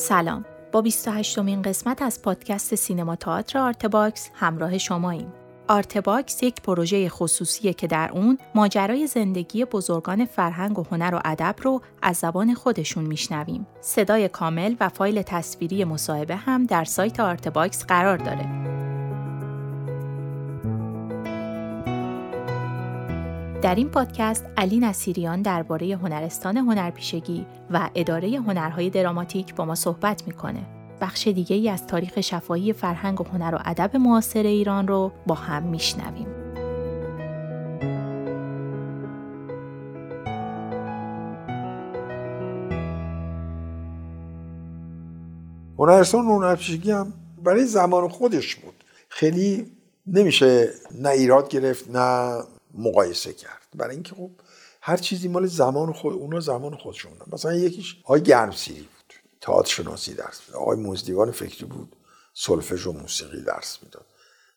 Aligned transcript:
سلام 0.00 0.44
با 0.72 0.82
28 0.82 1.38
مین 1.38 1.62
قسمت 1.62 2.02
از 2.02 2.22
پادکست 2.22 2.74
سینما 2.74 3.16
تئاتر 3.16 3.58
Artbox 3.58 4.30
همراه 4.34 4.78
شماییم. 4.78 5.32
Artbox 5.68 6.42
یک 6.42 6.62
پروژه 6.62 7.08
خصوصیه 7.08 7.72
که 7.72 7.86
در 7.86 8.10
اون 8.12 8.38
ماجرای 8.54 9.06
زندگی 9.06 9.64
بزرگان 9.64 10.24
فرهنگ 10.24 10.78
و 10.78 10.84
هنر 10.90 11.14
و 11.14 11.20
ادب 11.24 11.54
رو 11.62 11.82
از 12.02 12.16
زبان 12.16 12.54
خودشون 12.54 13.04
میشنویم. 13.04 13.66
صدای 13.80 14.28
کامل 14.28 14.74
و 14.80 14.88
فایل 14.88 15.22
تصویری 15.22 15.84
مصاحبه 15.84 16.36
هم 16.36 16.66
در 16.66 16.84
سایت 16.84 17.20
Artbox 17.20 17.84
قرار 17.84 18.16
داره. 18.16 18.69
در 23.62 23.74
این 23.74 23.88
پادکست 23.88 24.46
علی 24.56 24.78
نصیریان 24.78 25.42
درباره 25.42 25.96
هنرستان 25.96 26.56
هنرپیشگی 26.56 27.46
و 27.70 27.90
اداره 27.94 28.28
هنرهای 28.28 28.90
دراماتیک 28.90 29.54
با 29.54 29.64
ما 29.64 29.74
صحبت 29.74 30.26
می‌کنه. 30.26 30.66
بخش 31.00 31.26
دیگه 31.26 31.56
ای 31.56 31.68
از 31.68 31.86
تاریخ 31.86 32.20
شفاهی 32.20 32.72
فرهنگ 32.72 33.20
و 33.20 33.24
هنر 33.24 33.54
و 33.54 33.58
ادب 33.64 33.96
معاصر 33.96 34.42
ایران 34.42 34.88
رو 34.88 35.12
با 35.26 35.34
هم 35.34 35.62
میشنویم. 35.62 36.26
هنرستان 45.78 46.24
هنرپیشگی 46.24 46.90
هم 46.90 47.12
برای 47.44 47.64
زمان 47.64 48.08
خودش 48.08 48.56
بود 48.56 48.84
خیلی 49.08 49.72
نمیشه 50.06 50.68
نه 51.00 51.08
ایراد 51.08 51.48
گرفت 51.48 51.90
نه 51.90 52.40
مقایسه 52.74 53.32
کرد 53.32 53.59
برای 53.76 53.94
اینکه 53.94 54.14
خب 54.14 54.30
هر 54.82 54.96
چیزی 54.96 55.28
مال 55.28 55.46
زمان 55.46 55.92
خود 55.92 56.14
اونا 56.14 56.40
زمان 56.40 56.76
خودشون 56.76 57.12
مثلا 57.32 57.54
یکیش 57.54 57.96
آقای 58.04 58.22
گرمسیری 58.22 58.80
بود. 58.80 59.14
تئاتر 59.40 59.68
شناسی 59.68 60.14
درس 60.14 60.40
می‌داد. 60.46 60.62
آقای 60.62 60.78
مزدیوان 60.78 61.30
فکری 61.30 61.66
بود. 61.66 61.96
سلفژ 62.34 62.86
و 62.86 62.92
موسیقی 62.92 63.42
درس 63.42 63.78
می‌داد. 63.82 64.06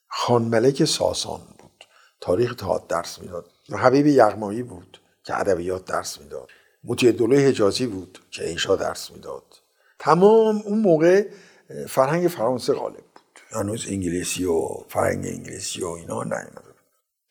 خان 0.07 0.41
ملک 0.41 0.85
ساسان 0.85 1.41
بود. 1.59 1.83
تاریخ 2.21 2.55
تئاتر 2.55 2.85
درس 2.87 3.19
می‌داد. 3.19 3.45
حبیب 3.71 4.07
یغمایی 4.07 4.63
بود 4.63 4.99
که 5.23 5.39
ادبیات 5.39 5.85
درس 5.85 6.19
می‌داد. 6.19 6.49
موتی 6.83 7.11
دوله 7.11 7.37
حجازی 7.37 7.87
بود 7.87 8.19
که 8.31 8.49
انشا 8.49 8.75
درس 8.75 9.11
می‌داد. 9.11 9.43
تمام 9.99 10.61
اون 10.65 10.79
موقع 10.79 11.27
فرهنگ 11.87 12.27
فرانسه 12.27 12.73
غالب 12.73 12.95
بود. 12.95 13.39
هنوز 13.51 13.85
انگلیسی 13.87 14.45
و 14.45 14.67
فرهنگ 14.89 15.25
انگلیسی 15.25 15.83
و 15.83 15.87
اینا 15.87 16.23
نیومده 16.23 16.72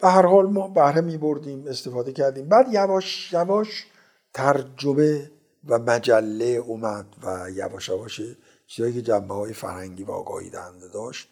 به 0.02 0.08
هر 0.08 0.26
حال 0.26 0.46
ما 0.46 0.68
بهره 0.68 1.00
می 1.00 1.16
بردیم 1.16 1.66
استفاده 1.66 2.12
کردیم. 2.12 2.48
بعد 2.48 2.72
یواش 2.72 3.32
یواش 3.32 3.86
ترجمه 4.34 5.30
و 5.68 5.78
مجله 5.78 6.44
اومد 6.44 7.06
و 7.22 7.50
یواش 7.50 7.88
یواش 7.88 8.20
چیزایی 8.66 8.94
که 8.94 9.02
جنبه 9.02 9.34
های 9.34 9.52
فرهنگی 9.52 10.04
و 10.04 10.10
آگاهی 10.10 10.50
دهنده 10.50 10.88
داشت 10.88 11.28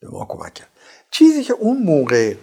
به 0.00 0.08
ما 0.08 0.26
کمک 0.28 0.54
کرد. 0.54 0.68
چیزی 1.10 1.44
که 1.44 1.52
اون 1.52 1.82
موقع 1.82 2.34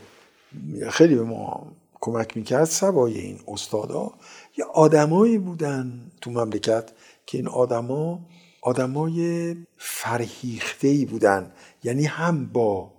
خیلی 0.90 1.16
به 1.16 1.24
ما 1.24 1.72
کمک 2.02 2.38
می‌کرد 2.38 2.66
سوای 2.66 3.18
این 3.18 3.40
استادا 3.48 4.12
یه 4.58 4.66
آدمایی 4.66 5.38
بودن 5.38 6.12
تو 6.22 6.32
مملکت 6.32 6.92
که 7.26 7.38
این 7.38 7.48
آدما 7.48 8.20
آدمای 8.62 9.56
فرهیخته 9.78 10.88
ای 10.88 11.06
بودن. 11.06 11.52
یعنی 11.84 12.06
هم 12.06 12.46
با 12.46 12.92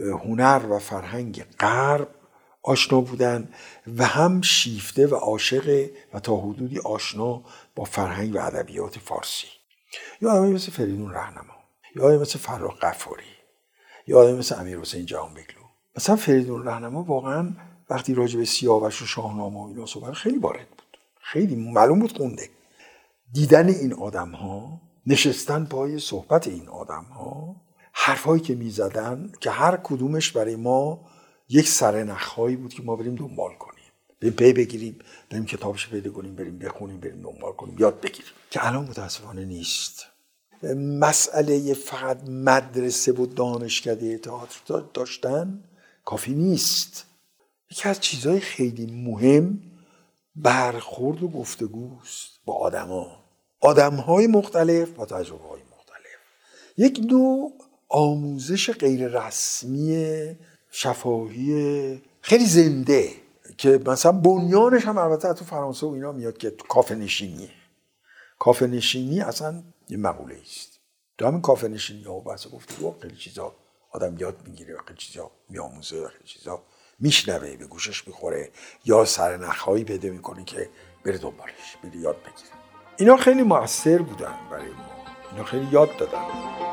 هنر 0.00 0.60
و 0.70 0.78
فرهنگ 0.78 1.44
غرب 1.60 2.08
آشنا 2.62 3.00
بودن 3.00 3.48
و 3.96 4.04
هم 4.04 4.42
شیفته 4.42 5.06
و 5.06 5.14
عاشق 5.14 5.90
و 6.14 6.20
تا 6.20 6.36
حدودی 6.36 6.78
آشنا 6.78 7.42
با 7.74 7.84
فرهنگ 7.84 8.34
و 8.34 8.38
ادبیات 8.38 8.98
فارسی. 8.98 9.46
یا 10.20 10.32
آدمی 10.32 10.52
مثل 10.52 10.72
فریدون 10.72 11.10
رهنما 11.10 11.54
یا 11.96 12.04
آدمی 12.04 12.18
مثل 12.18 12.38
فرخ 12.38 12.78
قفاری 12.78 13.24
یا 14.06 14.18
آدمی 14.18 14.38
مثل 14.38 14.60
امیر 14.60 14.78
حسین 14.78 15.06
جهان 15.06 15.30
بگلو. 15.30 15.64
مثلا 15.96 16.16
فریدون 16.16 16.64
رهنما 16.64 17.02
واقعا 17.02 17.52
وقتی 17.90 18.14
راجع 18.14 18.38
به 18.38 18.44
سیاوش 18.44 19.02
و 19.02 19.06
شاهنامه 19.06 19.56
و 19.56 19.66
اینا 19.68 19.86
صحبت 19.86 20.12
خیلی 20.12 20.38
وارد 20.38 20.68
بود. 20.68 20.98
خیلی 21.20 21.56
معلوم 21.56 21.98
بود 21.98 22.16
خونده. 22.16 22.48
دیدن 23.32 23.68
این 23.68 23.92
آدم 23.94 24.30
ها 24.30 24.80
نشستن 25.06 25.64
پای 25.64 25.98
صحبت 25.98 26.46
این 26.46 26.68
آدم 26.68 27.04
ها 27.04 27.56
حرفهایی 28.02 28.40
که 28.42 28.54
می‌زدن 28.54 29.32
که 29.40 29.50
هر 29.50 29.76
کدومش 29.76 30.32
برای 30.32 30.56
ما 30.56 31.00
یک 31.48 31.68
سرنخهایی 31.68 32.56
بود 32.56 32.74
که 32.74 32.82
ما 32.82 32.96
بریم 32.96 33.14
دنبال 33.14 33.54
کنیم. 33.54 33.84
بریم 34.20 34.32
پی 34.32 34.52
بگیریم 34.52 34.98
بریم 35.30 35.46
کتابش 35.46 35.88
پیدا 35.88 36.10
کنیم 36.10 36.34
بریم 36.34 36.58
بخونیم 36.58 37.00
بریم 37.00 37.22
دنبال 37.22 37.52
کنیم. 37.52 37.76
یاد 37.78 38.00
بگیریم. 38.00 38.32
که 38.50 38.66
الان 38.66 38.84
متاسفانه 38.84 39.44
نیست. 39.44 40.06
مسئله 40.76 41.74
فقط 41.74 42.28
مدرسه 42.28 43.12
و 43.12 43.26
دانشکده 43.26 44.18
تئاتر 44.18 44.84
داشتن 44.94 45.64
کافی 46.04 46.34
نیست. 46.34 47.04
یکی 47.70 47.88
از 47.88 48.00
چیزهای 48.00 48.40
خیلی 48.40 48.86
مهم 48.86 49.60
برخورد 50.36 51.22
و 51.22 51.28
گفتگوست 51.28 52.30
با 52.44 52.54
آدما. 52.54 53.24
آدمهای 53.60 54.26
مختلف 54.26 54.90
با 54.90 55.06
تجربه 55.06 55.48
های 55.48 55.60
مختلف. 55.60 56.20
یک 56.76 57.00
نوع 57.10 57.52
آموزش 57.90 58.70
غیر 58.70 59.08
رسمی 59.08 60.36
شفاهی 60.70 62.02
خیلی 62.20 62.46
زنده 62.46 63.10
که 63.58 63.80
مثلا 63.86 64.12
بنیانش 64.12 64.84
هم 64.84 64.98
البته 64.98 65.32
تو 65.32 65.44
فرانسه 65.44 65.86
و 65.86 65.90
اینا 65.90 66.12
میاد 66.12 66.38
که 66.38 66.50
کافه 66.50 66.94
نشینیه 66.94 67.50
کافه 68.38 68.66
نشینی 68.66 69.20
اصلا 69.20 69.62
یه 69.88 69.96
مقوله 69.96 70.36
است 70.42 70.80
تو 71.18 71.26
همین 71.26 71.40
کافه 71.40 71.68
نشینی 71.68 72.02
ها 72.02 72.14
و 72.14 72.22
بحث 72.22 72.46
گفته 72.46 72.74
خیلی 73.02 73.16
چیزا 73.16 73.54
آدم 73.90 74.18
یاد 74.18 74.36
می‌گیره 74.46 74.74
و 74.74 74.78
خیلی 74.86 74.98
چیزا 74.98 75.30
میآموزه 75.48 75.96
و 75.96 76.08
خیلی 76.08 76.24
چیزا 76.24 76.62
میشنوه 76.98 77.56
به 77.56 77.66
گوشش 77.66 78.06
می‌خوره 78.08 78.50
یا 78.84 79.04
سر 79.04 79.36
نخهایی 79.36 79.84
پیدا 79.84 80.08
می‌کنه 80.08 80.44
که 80.44 80.68
بره 81.04 81.18
دنبالش 81.18 81.76
بره 81.84 81.96
یاد 81.96 82.16
بگیره. 82.16 82.50
اینا 82.96 83.16
خیلی 83.16 83.42
موثر 83.42 83.98
بودن 83.98 84.34
برای 84.50 84.70
ما. 84.70 85.04
اینا 85.32 85.44
خیلی 85.44 85.68
یاد 85.72 85.96
دادن. 85.96 86.69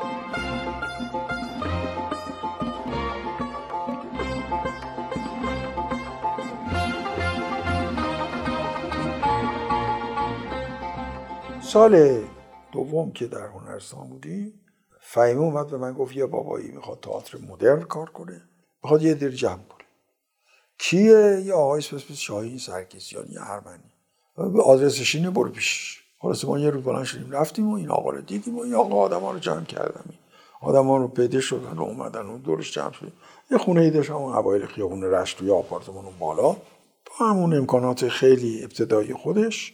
سال 11.78 12.24
دوم 12.72 13.12
که 13.12 13.28
در 13.28 13.48
هنرستان 13.48 14.08
بودیم 14.08 14.54
فهیمه 15.02 15.42
اومد 15.42 15.68
به 15.68 15.78
من 15.78 15.94
گفت 15.94 16.16
یه 16.16 16.26
بابایی 16.26 16.72
می‌خواد 16.72 17.00
تئاتر 17.00 17.38
مدرن 17.38 17.82
کار 17.82 18.10
کنه 18.10 18.42
می‌خواد 18.84 19.04
یه 19.04 19.14
دیر 19.14 19.30
جمع 19.30 19.64
کنه. 19.70 19.86
کیه؟ 20.80 21.42
یه 21.46 21.54
آقای 21.54 21.80
اسم 21.80 22.14
شاهین 22.14 22.58
سرکسیان 22.58 23.26
یه 23.30 23.40
ارمنی 23.42 23.92
به 24.38 24.64
آدرسش 24.64 25.16
اینه 25.16 25.30
برو 25.30 25.50
پیش. 25.50 26.00
خلاص 26.20 26.46
ما 26.46 26.60
یه 26.60 26.70
روز 26.70 26.84
بلند 26.84 27.04
شدیم 27.04 27.32
رفتیم 27.32 27.70
و 27.70 27.76
این 27.76 27.92
آقا 27.92 28.10
رو 28.10 28.22
دیدیم 28.22 28.58
و 28.58 28.62
این 28.62 28.76
آقا 28.76 28.96
آدم 28.96 29.22
ها 29.22 29.32
رو 29.32 29.40
جمع 29.40 29.64
کردم. 29.64 30.06
آدم 30.62 30.88
ها 30.88 30.98
رو 30.98 31.08
پیدا 31.08 31.40
شدن 31.40 31.78
و 31.78 31.82
اومدن 31.82 32.26
و 32.26 32.38
دورش 32.38 32.74
جمع 32.74 32.92
شدیم. 32.92 33.14
یه 33.52 33.58
خونه 33.58 33.82
ای 33.82 33.92
داشتم 33.92 34.16
اون 34.16 34.34
اوایل 34.34 34.66
خیابون 34.66 35.04
رشت 35.04 35.38
توی 35.38 35.52
آپارتمان 35.52 36.06
بالا. 36.20 36.56
با 37.20 37.26
همون 37.26 37.58
امکانات 37.58 38.08
خیلی 38.08 38.64
ابتدایی 38.64 39.14
خودش. 39.14 39.74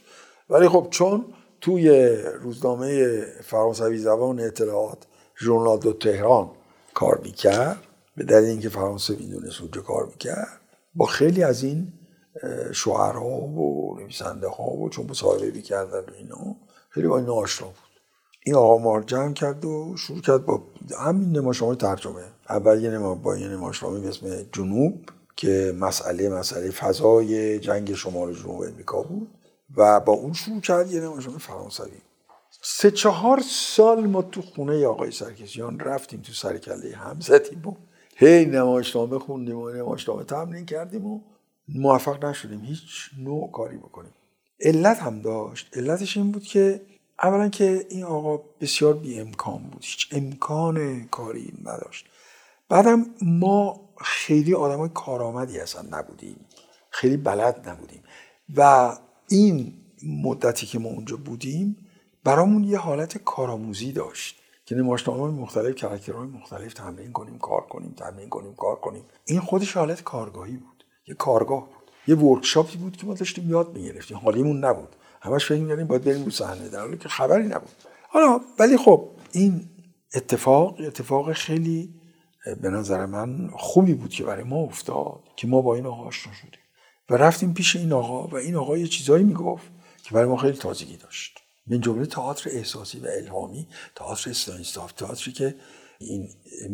ولی 0.49 0.69
خب 0.69 0.87
چون 0.89 1.25
توی 1.63 2.17
روزنامه 2.41 3.21
فرانسوی 3.43 3.97
زبان 3.97 4.39
اطلاعات 4.39 4.97
ژورنال 5.39 5.79
دو 5.79 5.93
تهران 5.93 6.49
کار 6.93 7.19
می‌کرد. 7.23 7.77
به 8.17 8.23
دلیل 8.23 8.49
اینکه 8.49 8.69
فرانسه 8.69 9.15
می‌دونست 9.15 9.61
اونجا 9.61 9.81
کار 9.81 10.05
می‌کرد. 10.05 10.59
با 10.95 11.05
خیلی 11.05 11.43
از 11.43 11.63
این 11.63 11.93
شعرها 12.73 13.29
و 13.29 13.97
نویسنده 13.99 14.47
ها 14.47 14.63
و 14.63 14.89
چون 14.89 15.05
مصاحبه 15.09 15.51
می‌کردن 15.51 15.99
و 15.99 16.13
اینا 16.17 16.55
خیلی 16.89 17.07
با 17.07 17.17
اینا 17.17 17.33
آشنا 17.33 17.67
بود. 17.67 18.01
این 18.45 18.55
آقا 18.55 18.77
مار 18.77 19.01
جمع 19.03 19.33
کرد 19.33 19.65
و 19.65 19.97
شروع 19.97 20.21
کرد 20.21 20.45
با 20.45 20.63
همین 20.99 21.37
نمایشنامه 21.37 21.75
ترجمه. 21.75 22.23
اول 22.49 22.83
یه 22.83 22.89
نما 22.89 23.15
با 23.15 23.37
یه 23.37 23.47
نمایشنامه 23.47 23.99
به 23.99 24.07
اسم 24.07 24.45
جنوب 24.51 24.93
که 25.35 25.75
مسئله 25.79 26.29
مسئله 26.29 26.71
فضای 26.71 27.59
جنگ 27.59 27.93
شمال 27.93 28.33
جنوب 28.33 28.61
امریکا 28.61 29.01
بود. 29.01 29.27
و 29.77 29.99
با 29.99 30.13
اون 30.13 30.33
شروع 30.33 30.61
کرد 30.61 30.91
یه 30.91 31.01
نمایشنامه 31.01 31.39
فرانسوی. 31.39 31.97
سه 32.61 32.91
چهار 32.91 33.41
سال 33.49 34.07
ما 34.07 34.21
تو 34.21 34.41
خونه 34.41 34.87
آقای 34.87 35.11
سرکسیان 35.11 35.79
رفتیم 35.79 36.21
تو 36.21 36.33
سرکله 36.33 36.95
هم 36.95 37.19
زدیم 37.19 37.67
و 37.67 37.75
هی 38.15 38.45
نمایشنامه 38.45 39.19
خوندیم 39.19 39.57
و 39.57 39.69
نمایشنامه 39.69 40.23
تمرین 40.23 40.65
کردیم 40.65 41.05
و 41.05 41.21
موفق 41.67 42.25
نشدیم. 42.25 42.61
هیچ 42.61 43.09
نوع 43.17 43.51
کاری 43.51 43.77
بکنیم. 43.77 44.13
علت 44.59 44.99
هم 44.99 45.21
داشت. 45.21 45.77
علتش 45.77 46.17
این 46.17 46.31
بود 46.31 46.43
که 46.43 46.81
اولا 47.23 47.49
که 47.49 47.85
این 47.89 48.03
آقا 48.03 48.43
بسیار 48.61 48.93
بی 48.93 49.19
امکان 49.19 49.63
بود. 49.63 49.81
هیچ 49.83 50.09
امکان 50.11 51.07
کاری 51.07 51.53
نداشت. 51.65 52.05
بعدم 52.69 53.05
ما 53.21 53.89
خیلی 54.01 54.53
آدم 54.53 54.77
های 54.77 54.89
کارآمدی 54.93 55.59
اصلا 55.59 55.97
نبودیم. 55.97 56.45
خیلی 56.89 57.17
بلد 57.17 57.69
نبودیم. 57.69 58.03
و 58.55 58.91
این 59.27 59.73
مدتی 60.23 60.65
که 60.65 60.79
ما 60.79 60.89
اونجا 60.89 61.17
بودیم 61.17 61.77
برامون 62.23 62.63
یه 62.63 62.77
حالت 62.77 63.17
کارآموزی 63.17 63.91
داشت 63.91 64.39
که 64.65 64.75
نمایشنامه 64.75 65.41
مختلف 65.41 65.75
character 65.75 66.18
های 66.18 66.27
مختلف 66.27 66.73
تمرین 66.73 67.11
کنیم 67.11 67.37
کار 67.37 67.61
کنیم 67.61 67.93
تمرین 67.97 68.29
کنیم 68.29 68.55
کار 68.55 68.75
کنیم. 68.75 69.03
این 69.25 69.39
خودش 69.39 69.77
حالت 69.77 70.03
کارگاهی 70.03 70.57
بود 70.57 70.85
یه 71.07 71.15
کارگاه 71.15 71.65
بود. 71.65 71.91
یه 72.07 72.15
workshop 72.15 72.70
ی 72.70 72.77
بود 72.77 72.97
که 72.97 73.05
ما 73.05 73.13
داشتیم 73.13 73.49
یاد 73.49 73.77
می‌گرفتیم. 73.77 74.17
حالیمون 74.17 74.65
نبود. 74.65 74.95
همش 75.21 75.45
فکر 75.45 75.61
می‌کردیم 75.61 75.87
باید 75.87 76.03
بریم 76.03 76.25
رو 76.25 76.31
صحنه 76.31 76.69
در 76.69 76.79
حالی 76.79 76.97
که 76.97 77.09
خبری 77.09 77.47
نبود. 77.47 77.69
حالا 78.09 78.41
ولی 78.59 78.77
خب 78.77 79.09
این 79.31 79.69
اتفاق 80.15 80.79
اتفاق 80.79 81.33
خیلی 81.33 81.93
به 82.61 82.69
نظر 82.69 83.05
من 83.05 83.49
خوبی 83.53 83.93
بود 83.93 84.09
که 84.09 84.23
برای 84.23 84.43
ما 84.43 84.57
افتاد 84.57 85.19
که 85.35 85.47
ما 85.47 85.61
با 85.61 85.75
این 85.75 85.85
آقا 85.85 86.03
آشنا 86.03 86.33
شدیم. 86.33 86.62
و 87.09 87.17
رفتیم 87.17 87.53
پیش 87.53 87.75
این 87.75 87.93
آقا 87.93 88.27
و 88.27 88.35
این 88.35 88.55
آقا 88.55 88.77
یه 88.77 88.87
چیزایی 88.87 89.23
می‌گفت 89.23 89.65
که 90.03 90.11
برای 90.11 90.27
ما 90.27 90.37
خیلی 90.37 90.57
تازگی 90.57 90.97
داشت. 90.97 91.39
من 91.67 91.81
جمله 91.81 92.05
تئاتر 92.05 92.49
احساسی 92.49 92.99
و 92.99 93.07
الهامی 93.07 93.67
تئاتر 93.95 94.29
استانیسلاف 94.29 94.91
تئاتری 94.91 95.31
که 95.31 95.55
این 95.99 96.29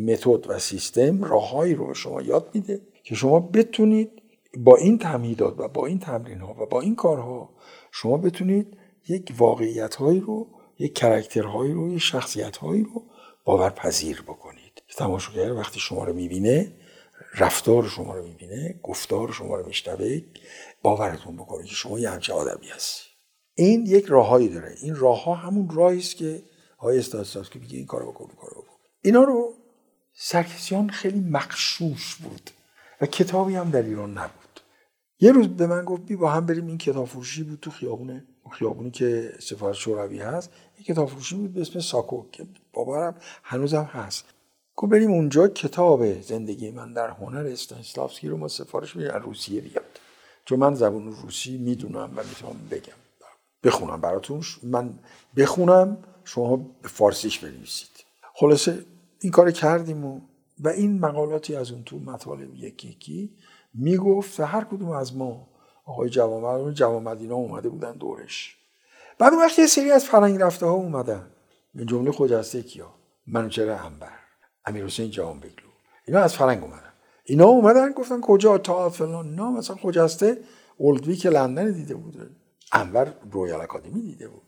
متد 0.05 0.49
و 0.49 0.59
سیستم 0.59 1.23
راههایی 1.23 1.75
رو 1.75 1.93
شما 1.93 2.21
یاد 2.21 2.49
میده 2.53 2.81
که 3.03 3.15
شما 3.15 3.39
بتونید 3.39 4.11
با 4.57 4.75
این 4.75 4.97
تمهیدات 4.97 5.59
و 5.59 5.67
با 5.67 5.85
این 5.85 5.99
تمرین 5.99 6.39
ها 6.39 6.55
و 6.63 6.65
با 6.65 6.81
این 6.81 6.95
کارها 6.95 7.49
شما 7.91 8.17
بتونید 8.17 8.77
یک 9.09 9.33
واقعیت 9.37 9.95
هایی 9.95 10.19
رو 10.19 10.47
یک 10.79 10.93
کرکترهایی 10.93 11.73
رو 11.73 11.93
یک 11.93 12.01
شخصیت 12.01 12.57
هایی 12.57 12.83
رو 12.83 13.03
باورپذیر 13.45 14.21
بکنید. 14.21 14.83
تماشاگر 14.97 15.53
وقتی 15.53 15.79
شما 15.79 16.03
رو 16.03 16.13
می‌بینه 16.13 16.71
رفتار 17.35 17.87
شما 17.87 18.15
رو 18.15 18.27
می‌بینه 18.27 18.79
گفتار 18.83 19.31
شما 19.31 19.55
رو 19.55 19.65
میشنوه 19.67 20.21
باورتون 20.81 21.35
بکنه 21.35 21.63
که 21.63 21.75
شما 21.75 21.99
یه 21.99 22.09
همچه 22.09 22.33
آدمی 22.33 22.67
هستی. 22.67 23.09
این 23.55 23.85
یک 23.85 24.05
راههایی 24.05 24.49
داره. 24.49 24.75
این 24.81 24.95
راه 24.95 25.23
ها 25.23 25.35
همون 25.35 25.69
راهی 25.69 25.99
است 25.99 26.15
که 26.15 26.43
های 26.79 26.99
استاساس 26.99 27.49
که 27.49 27.59
میگه 27.59 27.77
این 27.77 27.85
کارو 27.85 28.11
بکن 28.11 28.29
کارو 28.41 28.61
بکن. 28.61 28.77
اینا 29.01 29.23
رو 29.23 29.53
سرکسیان 30.13 30.89
خیلی 30.89 31.19
مخشوش 31.19 32.15
بود 32.15 32.49
و 33.01 33.05
کتابی 33.05 33.55
هم 33.55 33.69
در 33.69 33.83
ایران 33.83 34.17
نبود. 34.17 34.59
یه 35.19 35.31
روز 35.31 35.47
به 35.47 35.67
من 35.67 35.85
گفت 35.85 36.01
بی 36.01 36.15
با 36.15 36.31
هم 36.31 36.45
بریم 36.45 36.67
این 36.67 36.77
کتاب 36.77 37.07
فروشی 37.07 37.43
بود 37.43 37.59
تو 37.59 37.71
خیابونه 37.71 38.25
خیابونی 38.51 38.91
که 38.91 39.33
سفارت 39.39 39.75
شوروی 39.75 40.19
هست. 40.19 40.51
این 40.75 40.85
کتاب 40.85 41.09
فروشی 41.09 41.35
بود 41.35 41.53
به 41.53 41.61
اسم 41.61 41.79
ساکو 41.79 42.29
که 42.31 42.45
بابارم 42.73 43.15
هنوزم 43.43 43.83
هست. 43.83 44.25
گفت 44.79 44.91
بریم 44.91 45.11
اونجا 45.11 45.47
کتاب 45.47 46.21
زندگی 46.21 46.71
من 46.71 46.93
در 46.93 47.09
هنر 47.09 47.47
استانسلافسکی 47.47 48.27
رو 48.27 48.37
ما 48.37 48.47
سفارش 48.47 48.95
میدیم. 48.95 49.11
از 49.11 49.21
روسیه 49.21 49.61
بیاد. 49.61 49.83
چون 50.45 50.59
من 50.59 50.75
زبان 50.75 51.11
روسی 51.11 51.57
می‌دونم 51.57 52.11
و 52.15 52.23
می‌تونم 52.23 52.55
بگم. 52.71 52.93
بخونم 53.63 54.01
براتون. 54.01 54.43
من 54.63 54.93
بخونم 55.37 55.97
شما 56.25 56.65
فارسیش 56.83 57.39
بنویسید. 57.39 57.89
خلاصه 58.33 58.85
این 59.21 59.31
کار 59.31 59.51
کردیم 59.51 60.05
و 60.05 60.21
و 60.59 60.69
این 60.69 60.99
مقالاتی 60.99 61.55
از 61.55 61.71
اون 61.71 61.83
تو 61.83 61.99
مطالب 61.99 62.55
یکی 62.55 62.87
یکی 62.87 63.31
می‌گفت 63.73 64.39
و 64.39 64.43
هر 64.43 64.63
کدوم 64.63 64.89
از 64.89 65.15
ما 65.15 65.47
آقای 65.85 66.09
جوامد 66.09 66.73
جوامد 66.73 67.21
اینا 67.21 67.35
اومده 67.35 67.69
بودن 67.69 67.91
دورش. 67.91 68.57
بعد 69.17 69.33
وقتی 69.33 69.61
یه 69.61 69.67
سری 69.67 69.91
از 69.91 70.05
فرنگ 70.05 70.41
رفته 70.41 70.65
ها 70.65 70.71
اومدن. 70.71 71.27
من 71.75 71.85
جمله 71.85 72.11
خجسته 72.11 72.61
کیا 72.61 72.93
منوچهر 73.27 73.69
انور 73.69 74.28
امیر 74.65 74.85
حسین 74.85 75.11
جوان 75.11 75.39
بگلو. 75.39 75.69
اینا 76.07 76.19
از 76.19 76.35
فرنگ 76.35 76.63
اومدن. 76.63 76.93
اینا 77.23 77.45
اومدن 77.45 77.91
گفتن 77.91 78.21
کجا 78.21 78.57
تا 78.57 78.89
فلان. 78.89 79.35
نه 79.35 79.49
مثلا 79.49 79.75
خجسته 79.75 80.37
Old 80.77 81.15
Vic 81.15 81.29
لندن 81.29 81.71
دیده 81.71 81.95
بوده 81.95 82.29
انور 82.71 83.13
Royal 83.31 83.61
Academy 83.61 84.01
دیده 84.01 84.27
بود. 84.27 84.41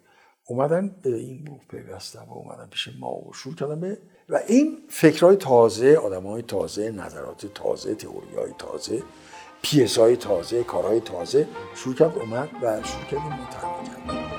اومدن 0.47 0.95
به 1.03 1.15
این 1.15 1.43
بوک 1.43 1.67
پیوستن 1.69 2.19
و 2.19 2.33
اومدن 2.33 2.67
پیش 2.71 2.89
ما 2.99 3.11
و 3.11 3.33
شروع 3.33 3.55
کردن 3.55 3.79
به 3.79 3.97
و 4.29 4.39
این 4.47 4.77
فکرهای 4.89 5.35
تازه 5.35 5.95
آدم 5.95 6.23
های 6.23 6.41
تازه 6.41 6.91
نظرات 6.91 7.45
تازه 7.45 7.95
تئوری 7.95 8.35
های 8.35 8.53
تازه 8.57 9.03
پیس 9.61 9.97
های 9.97 10.17
تازه 10.17 10.63
کارهای 10.63 10.99
تازه 10.99 11.47
شروع 11.75 11.95
کرد 11.95 12.17
اومد 12.17 12.49
و 12.61 12.83
شروع 12.83 13.03
کردیم 13.03 13.33
مطالعه 13.33 13.85
کرد 13.85 14.30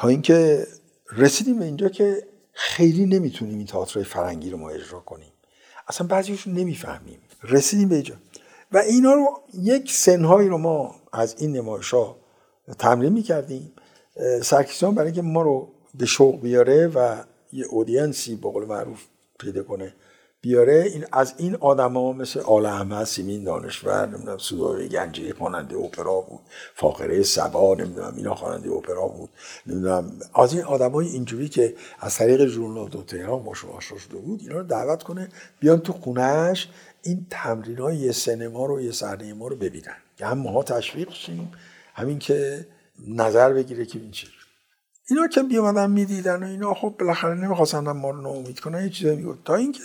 تا 0.00 0.08
اینکه 0.08 0.66
رسیدیم 1.12 1.58
به 1.58 1.64
اینجا 1.64 1.88
که 1.88 2.26
خیلی 2.52 3.06
نمی‌تونیم 3.06 3.56
این 3.58 3.66
تئاتر 3.66 4.02
فرنگی 4.02 4.50
رو 4.50 4.58
ما 4.58 4.70
اجرا 4.70 5.00
کنیم. 5.00 5.32
اصلا 5.88 6.06
بعضیشون 6.06 6.54
نمی‌فهمیم. 6.54 7.18
رسیدیم 7.42 7.88
به 7.88 7.94
اینجا. 7.94 8.14
و 8.72 8.78
اینا 8.78 9.14
رو 9.14 9.40
یک 9.54 9.92
سنهایی 9.92 10.48
رو 10.48 10.58
ما 10.58 10.94
از 11.12 11.34
این 11.38 11.56
نمایش 11.56 11.94
ها 11.94 12.16
تمرین 12.78 13.12
می‌کردیم. 13.12 13.72
سرکیسان 14.42 14.94
برای 14.94 15.06
اینکه 15.06 15.22
ما 15.22 15.42
رو 15.42 15.68
به 15.94 16.06
شوق 16.06 16.40
بیاره 16.40 16.86
و 16.86 17.16
یه 17.52 17.64
اودینسی 17.64 18.36
به 18.36 18.50
قول 18.50 18.64
معروف 18.64 19.02
پیدا 19.40 19.62
کنه. 19.62 19.94
بیاره 20.42 20.90
این 20.94 21.04
از 21.12 21.34
این 21.36 21.56
آدما 21.56 22.12
مثل 22.12 22.40
آل 22.40 22.66
احمد 22.66 23.04
سیمین 23.04 23.44
دانشور 23.44 24.06
نمی‌دونم 24.06 24.38
سودای 24.38 24.88
گنجی 24.88 25.32
خواننده 25.32 25.76
اپرا 25.76 26.20
بود 26.20 26.40
فاخره 26.74 27.22
سبا 27.22 27.74
نمی‌دونم 27.74 28.14
اینا 28.16 28.34
خواننده 28.34 28.70
اپرا 28.70 29.08
بود 29.08 29.30
نمی‌دونم. 29.66 30.12
از 30.34 30.54
این 30.54 30.64
آدمای 30.64 31.06
اینجوری 31.06 31.48
که 31.48 31.74
از 32.00 32.16
طریق 32.16 32.46
ژورنال 32.46 32.88
دو 32.88 33.02
تهران 33.02 33.44
با 33.44 33.54
شما 33.54 33.80
شده 33.80 34.16
بود 34.16 34.40
اینا 34.40 34.58
رو 34.58 34.62
دعوت 34.62 35.02
کنه 35.02 35.28
بیان 35.60 35.80
تو 35.80 35.92
خونهش 35.92 36.68
این 37.02 37.26
تمرین 37.30 37.78
های 37.78 38.12
سینما 38.12 38.66
رو 38.66 38.80
یه 38.80 38.92
صحنه 38.92 39.34
ما 39.34 39.48
رو 39.48 39.56
ببینن. 39.56 39.96
که 40.16 40.26
هم 40.26 40.38
ما 40.38 40.62
تشویق 40.62 41.12
شیم 41.12 41.52
همین 41.94 42.18
که 42.18 42.66
نظر 43.08 43.52
بگیره 43.52 43.86
که 43.86 43.98
این 43.98 44.10
چی. 44.10 44.26
اینا 45.10 45.28
که 45.28 45.42
بیومدن 45.42 45.90
می‌دیدن 45.90 46.42
و 46.42 46.46
اینا 46.46 46.74
خب 46.74 46.94
بالاخره 47.00 47.34
نمی‌خواستن 47.34 47.78
ما 47.78 48.10
رو 48.10 48.20
ناامید 48.20 48.60
کنن 48.60 48.82
یه 48.82 48.90
چیزی 48.90 49.16
می‌گفت. 49.16 49.44
تا 49.44 49.54
اینکه 49.54 49.80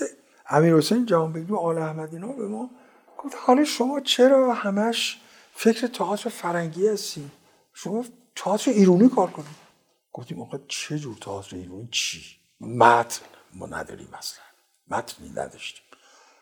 امیر 0.50 0.75
حسین 0.75 1.06
جهانبگلو 1.06 1.57
آل 1.57 1.77
احمد 1.77 2.13
اینا 2.13 2.27
به 2.27 2.47
ما 2.47 2.69
گفت 3.18 3.36
حالا 3.39 3.63
شما 3.63 4.00
چرا 4.00 4.53
همش 4.53 5.21
فکر 5.53 5.88
تئاتر 5.88 6.30
فرنگی 6.30 6.88
هستی؟ 6.88 7.31
شما 7.74 8.06
تئاتر 8.36 8.71
ایرونی 8.71 9.09
کار 9.09 9.31
کنید. 9.31 9.65
گفتیم 10.13 10.42
آقا 10.42 10.59
چه 10.68 11.00
جور 11.00 11.18
تئاتر 11.21 11.56
ایرونی؟ 11.56 11.88
چی؟ 11.92 12.21
متن 12.62 13.25
ما 13.53 13.65
نداریم 13.68 14.09
اصلا 14.13 14.44
متنی 14.88 15.30
نداشتیم. 15.30 15.83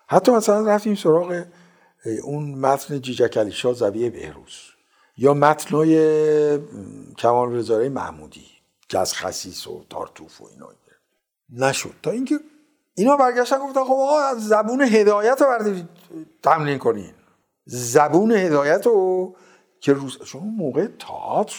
حتی 0.08 0.32
مثلا 0.32 0.68
رفتیم 0.68 0.96
سراغ 0.96 1.46
اون 2.24 2.56
متن 2.56 3.02
جیجک 3.02 3.38
علیشا 3.38 3.74
زبیه 3.74 4.10
بهروز 4.10 4.60
یا 5.18 5.34
متنای 5.34 6.60
کمال 7.18 7.54
رضایی 7.54 7.90
محمودی 7.90 8.48
که 8.90 9.00
از 9.00 9.14
خسیس 9.14 9.68
و 9.68 9.86
تارتوف 9.90 10.42
و 10.42 10.46
اینا 10.46 10.70
نشد. 11.50 11.94
تا 12.04 12.12
اینکه 12.12 12.40
اینا 12.96 13.18
برگشتن 13.18 13.60
گفتن 13.60 13.84
خب 13.84 13.92
آقا 13.92 14.36
زبون 14.38 14.82
هدایت 14.82 15.42
رو 15.42 15.48
بردارید. 15.48 15.90
تمرین 16.44 16.78
کنین. 16.78 17.14
زبون 17.66 18.32
هدایت 18.32 18.86
رو 18.86 19.36
که 19.80 19.94
روز 19.94 20.18
شما 20.26 20.42
موقع 20.42 20.88
تئاتر 21.00 21.56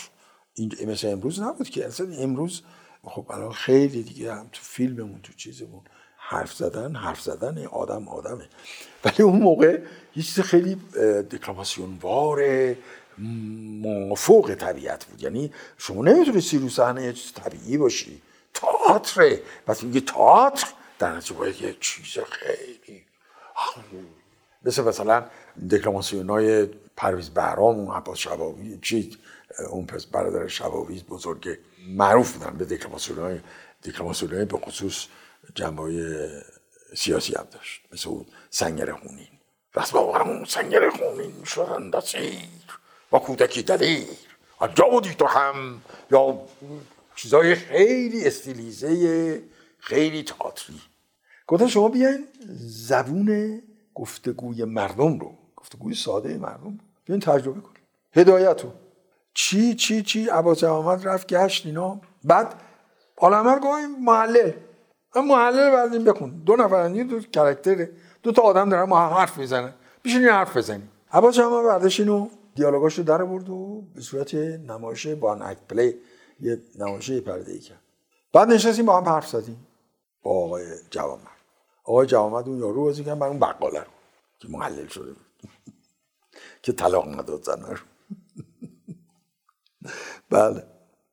مثل 0.86 1.08
امروز 1.08 1.40
نبود 1.40 1.68
که. 1.68 1.86
اصلا 1.86 2.06
امروز 2.18 2.62
خب 3.04 3.26
الان 3.30 3.52
خیلی 3.52 4.02
دیگه 4.02 4.34
هم 4.34 4.48
تو 4.52 4.60
فیلممون 4.62 5.20
تو 5.22 5.32
چیزمون 5.32 5.80
حرف 6.16 6.52
زدن 6.52 6.96
حرف 6.96 7.20
زدن 7.20 7.66
آدم 7.66 8.08
آدمه. 8.08 8.48
ولی 9.04 9.22
اون 9.22 9.42
موقع 9.42 9.80
یه 10.16 10.22
چیز 10.22 10.40
خیلی 10.40 10.74
دکلاماسیون 11.30 11.98
واره 12.02 12.78
فوق 14.16 14.54
طبیعت 14.54 15.04
بود. 15.04 15.22
یعنی 15.22 15.52
شما 15.78 16.02
نمی‌تونستی 16.02 16.58
رو 16.58 16.68
صحنه 16.68 17.02
یه 17.02 17.12
چیز 17.12 17.32
طبیعی 17.32 17.76
باشی. 17.76 18.22
تئاتر 18.54 19.38
وقتی 19.68 19.86
میگه 19.86 20.00
تئاتر؟ 20.00 20.66
در 20.98 21.20
باید 21.20 21.62
یه 21.62 21.76
چیز 21.80 22.18
خیلی 22.30 23.04
مثل 24.64 24.82
مثلا 24.82 25.24
دکلاماسیون 25.70 26.30
های 26.30 26.66
پرویز 26.96 27.30
بهرام 27.30 27.78
اون 27.78 27.96
عباس 27.96 28.18
شباوی 28.18 28.78
چی؟ 28.82 29.18
اون 29.70 29.86
پس 29.86 30.06
برادر 30.06 30.46
شباوی 30.46 31.00
بزرگ 31.00 31.58
معروف 31.88 32.32
بودن 32.32 32.58
به 32.58 32.64
دکلاماسیون 32.64 33.18
های 33.18 33.40
دکلاماسیون 33.84 34.34
های 34.34 34.44
به 34.44 34.58
خصوص 34.58 35.06
جنبه 35.54 36.42
سیاسی 36.96 37.34
هم 37.34 37.46
داشت. 37.50 37.80
مثل 37.92 38.08
اون 38.08 38.26
سنگر 38.50 38.92
خونین. 38.92 39.28
با 39.92 40.22
اون 40.22 40.44
سنگر 40.44 40.90
خونین 40.90 41.44
شدن 41.44 41.90
دستیر 41.90 42.48
با 43.10 43.18
کودکی 43.18 43.62
دلیر. 43.62 44.06
آجا 44.58 44.84
بودی 44.84 45.14
تو 45.14 45.26
هم. 45.26 45.82
یا 46.10 46.40
چیزای 47.16 47.54
خیلی 47.54 48.26
استیلیزه 48.26 49.42
خیلی 49.84 50.22
تئاتری. 50.22 50.80
گفتن 51.46 51.66
شما 51.66 51.88
بیاین 51.88 52.26
زبون 52.58 53.62
گفتگوی 53.94 54.64
مردم 54.64 55.18
رو 55.18 55.38
گفتگوی 55.56 55.94
ساده 55.94 56.38
مردم 56.38 56.78
بیاین 57.04 57.20
تجربه 57.20 57.60
کنید 57.60 57.82
هدایت 58.12 58.64
رو 58.64 58.72
چی 59.34 59.74
چی 59.74 60.02
چی؟ 60.02 60.28
عباس 60.28 60.64
آمد 60.64 61.08
رفت 61.08 61.26
گشت 61.26 61.66
اینا. 61.66 62.00
بعد 62.24 62.54
عالمر 63.16 63.58
گفت 63.58 63.78
محلل 64.00 64.52
محلل 65.16 65.70
بردیم 65.70 66.04
بخون. 66.04 66.42
دو 66.46 66.56
نفر 66.56 66.88
دو 66.88 67.20
کرکتر 67.20 67.88
دو 68.22 68.32
تا 68.32 68.42
آدم 68.42 68.68
دارن 68.68 68.88
ما 68.88 69.08
حرف 69.08 69.38
می‌زنن. 69.38 69.72
بیشین 70.02 70.24
حرف 70.24 70.56
بزنیم 70.56 70.90
عباس 71.12 71.34
جهانمرد 71.34 71.66
برداشت 71.66 72.00
اینو 72.00 72.28
دیالوگاشو 72.54 73.02
در 73.02 73.24
برد 73.24 73.50
و 73.50 73.84
به 73.94 74.00
صورت 74.00 74.34
نمایش 74.34 75.06
با 75.06 75.54
پلی 75.68 75.94
یه 76.40 76.60
نمایش 76.78 77.10
پرده 77.10 77.52
ای 77.52 77.58
کرد. 77.58 77.80
بعد 78.32 78.48
نشستیم 78.48 78.86
با 78.86 79.00
هم 79.00 79.08
حرف 79.08 79.28
زدیم. 79.28 79.63
با 80.24 80.44
آقای 80.44 80.64
جوانمرد. 80.90 81.28
آقای 81.84 82.06
جوانمرد 82.06 82.48
اون 82.48 82.58
یارو 82.58 82.84
بازی 82.84 83.04
کرد 83.04 83.22
اون 83.22 83.38
بقاله 83.38 83.80
رو 83.80 83.90
که 84.38 84.48
محلل 84.48 84.86
شده 84.86 85.12
که 86.62 86.72
طلاق 86.72 87.08
نداد 87.08 87.42
زنه 87.42 87.70
رو. 87.70 87.78
بله. 90.30 90.62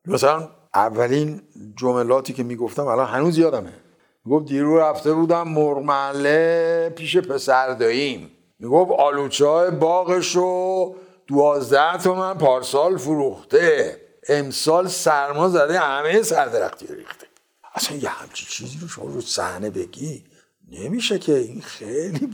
مثلا 0.06 0.48
اولین 0.74 1.42
جملاتی 1.76 2.32
که 2.32 2.42
می‌گفتم 2.42 2.86
الان 2.86 3.06
هنوز 3.06 3.38
یادمه. 3.38 3.72
می‌گفت 4.24 4.46
دیرو 4.46 4.78
رفته 4.78 5.12
بودم 5.12 5.48
مرمله 5.48 6.92
پیش 6.96 7.16
پسر 7.16 7.74
داییم. 7.74 8.30
می‌گفت 8.58 8.90
آلوچه 8.90 9.46
های 9.46 9.70
باغش 9.70 10.36
رو 10.36 10.96
دوازده 11.26 11.98
تومن 11.98 12.38
پارسال 12.38 12.96
فروخته. 12.96 14.00
امسال 14.28 14.88
سرما 14.88 15.48
زده 15.48 15.78
همه 15.78 16.22
سردرختی 16.22 16.86
ریخته. 16.86 17.31
اصلا 17.74 17.96
یه 17.96 18.08
همچی 18.08 18.46
چیزی 18.46 18.78
رو 18.80 18.88
شما 18.88 19.04
رو 19.04 19.20
صحنه 19.20 19.70
بگی؟ 19.70 20.24
نمیشه 20.70 21.18
که 21.18 21.36
این 21.36 21.60
خیلی 21.60 22.30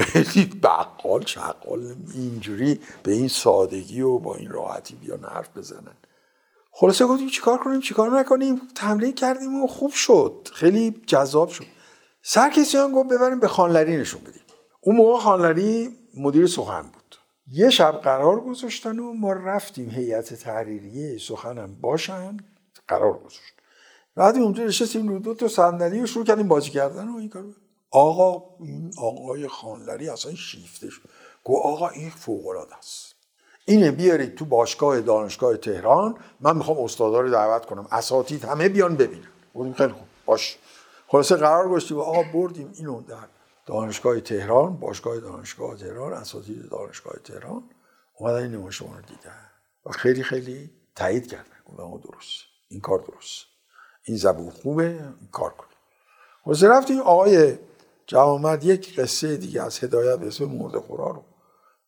خیلی 0.00 0.44
بقال 0.44 1.22
چقال 1.22 1.96
اینجوری 2.14 2.80
به 3.02 3.12
این 3.12 3.28
سادگی 3.28 4.00
و 4.00 4.18
با 4.18 4.34
این 4.34 4.50
راحتی 4.50 4.94
بیان 4.94 5.24
حرف 5.24 5.56
بزنن. 5.56 5.96
خلاصه 6.70 7.06
گفتیم 7.06 7.28
چیکار 7.28 7.58
کنیم؟ 7.58 7.80
چیکار 7.80 8.18
نکنیم؟ 8.18 8.60
تمرین 8.74 9.12
کردیم 9.12 9.64
و 9.64 9.66
خوب 9.66 9.90
شد. 9.90 10.48
خیلی 10.52 11.02
جذاب 11.06 11.48
شد. 11.48 11.64
سرکسیان 12.22 12.92
گفت 12.92 13.08
ببریم 13.08 13.40
به 13.40 13.48
خانلری 13.48 13.96
نشون 13.96 14.20
بدیم. 14.20 14.42
اون 14.80 14.96
موقع 14.96 15.20
خانلری 15.20 15.96
مدیر 16.16 16.46
سخن 16.46 16.82
بود. 16.82 17.16
یه 17.46 17.70
شب 17.70 17.92
قرار 17.92 18.40
گذاشتن 18.40 18.98
و 18.98 19.12
ما 19.12 19.32
رفتیم 19.32 19.90
هیئت 19.90 20.34
تحریریه 20.34 21.18
سخنم 21.18 21.74
باشن. 21.80 22.36
قرار 22.88 23.18
گذاشت 23.18 23.53
بعد 24.16 24.36
اونجا 24.36 24.64
نشستیم 24.64 25.08
رو 25.08 25.18
دو 25.18 25.34
تا 25.34 25.48
صندلی 25.48 26.00
و 26.00 26.06
شروع 26.06 26.24
کردیم 26.24 26.48
بازی 26.48 26.70
کردن 26.70 27.08
و 27.08 27.16
این 27.16 27.28
کارو. 27.28 27.52
آقا 27.90 28.42
این 28.60 28.94
آقای 28.98 29.48
خانلری 29.48 30.08
اصلا 30.08 30.34
شیفته 30.34 30.90
شد 30.90 31.02
گو 31.44 31.56
آقا 31.56 31.88
این 31.88 32.10
فوق 32.10 32.46
العاده 32.46 32.76
است. 32.76 33.14
اینه 33.64 33.90
بیارید 33.90 34.34
تو 34.34 34.44
باشگاه 34.44 35.00
دانشگاه 35.00 35.56
تهران 35.56 36.14
من 36.40 36.56
می‌خوام 36.56 36.78
استادا 36.78 37.20
رو 37.20 37.30
دعوت 37.30 37.66
کنم. 37.66 37.86
اساتید 37.90 38.44
همه 38.44 38.68
بیان 38.68 38.96
ببینن. 38.96 39.28
گفتیم 39.54 39.72
خیلی 39.72 39.92
خوب 39.92 40.06
باش. 40.26 40.58
خلاصه 41.06 41.36
قرار 41.36 41.68
گذاشتیم. 41.68 41.98
آقا 41.98 42.22
بردیم 42.22 42.72
اینو 42.74 43.02
در 43.02 43.16
دانشگاه 43.66 44.20
تهران 44.20 44.76
باشگاه 44.76 45.20
دانشگاه 45.20 45.76
تهران 45.76 46.12
اساتید 46.12 46.68
دانشگاه 46.70 47.14
تهران. 47.24 47.62
اومدن 48.14 48.42
این 48.42 48.52
نمایش 48.52 48.76
رو 48.76 48.86
دیدن. 48.86 49.50
و 49.86 49.90
خیلی 49.90 50.22
خیلی 50.22 50.70
تایید 50.96 51.30
کردن. 51.30 51.44
گفتن 51.66 52.10
درست. 52.10 52.40
این 52.68 52.80
کار 52.80 52.98
درست. 52.98 53.53
این 54.04 54.16
زبون 54.16 54.50
خوبه 54.50 54.84
این 54.84 55.28
کار 55.32 55.50
کنیم. 55.50 55.76
خلاصه 56.44 56.68
رفتیم 56.68 57.00
آقای 57.00 57.54
جوامد 58.06 58.64
یک 58.64 58.98
قصه 58.98 59.36
دیگه 59.36 59.62
از 59.62 59.84
هدایت 59.84 60.18
به 60.18 60.26
اسم 60.26 60.44
مرد 60.44 60.78
خورا 60.78 61.10
رو 61.10 61.22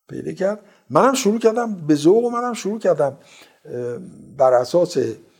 پیدا 0.09 0.31
کرد. 0.31 0.59
منم 0.89 1.13
شروع 1.13 1.39
کردم 1.39 1.75
به 1.75 1.95
ذوق 1.95 2.23
اومدم 2.23 2.53
شروع 2.53 2.79
کردم 2.79 3.17
بر 4.37 4.53
اساس 4.53 4.97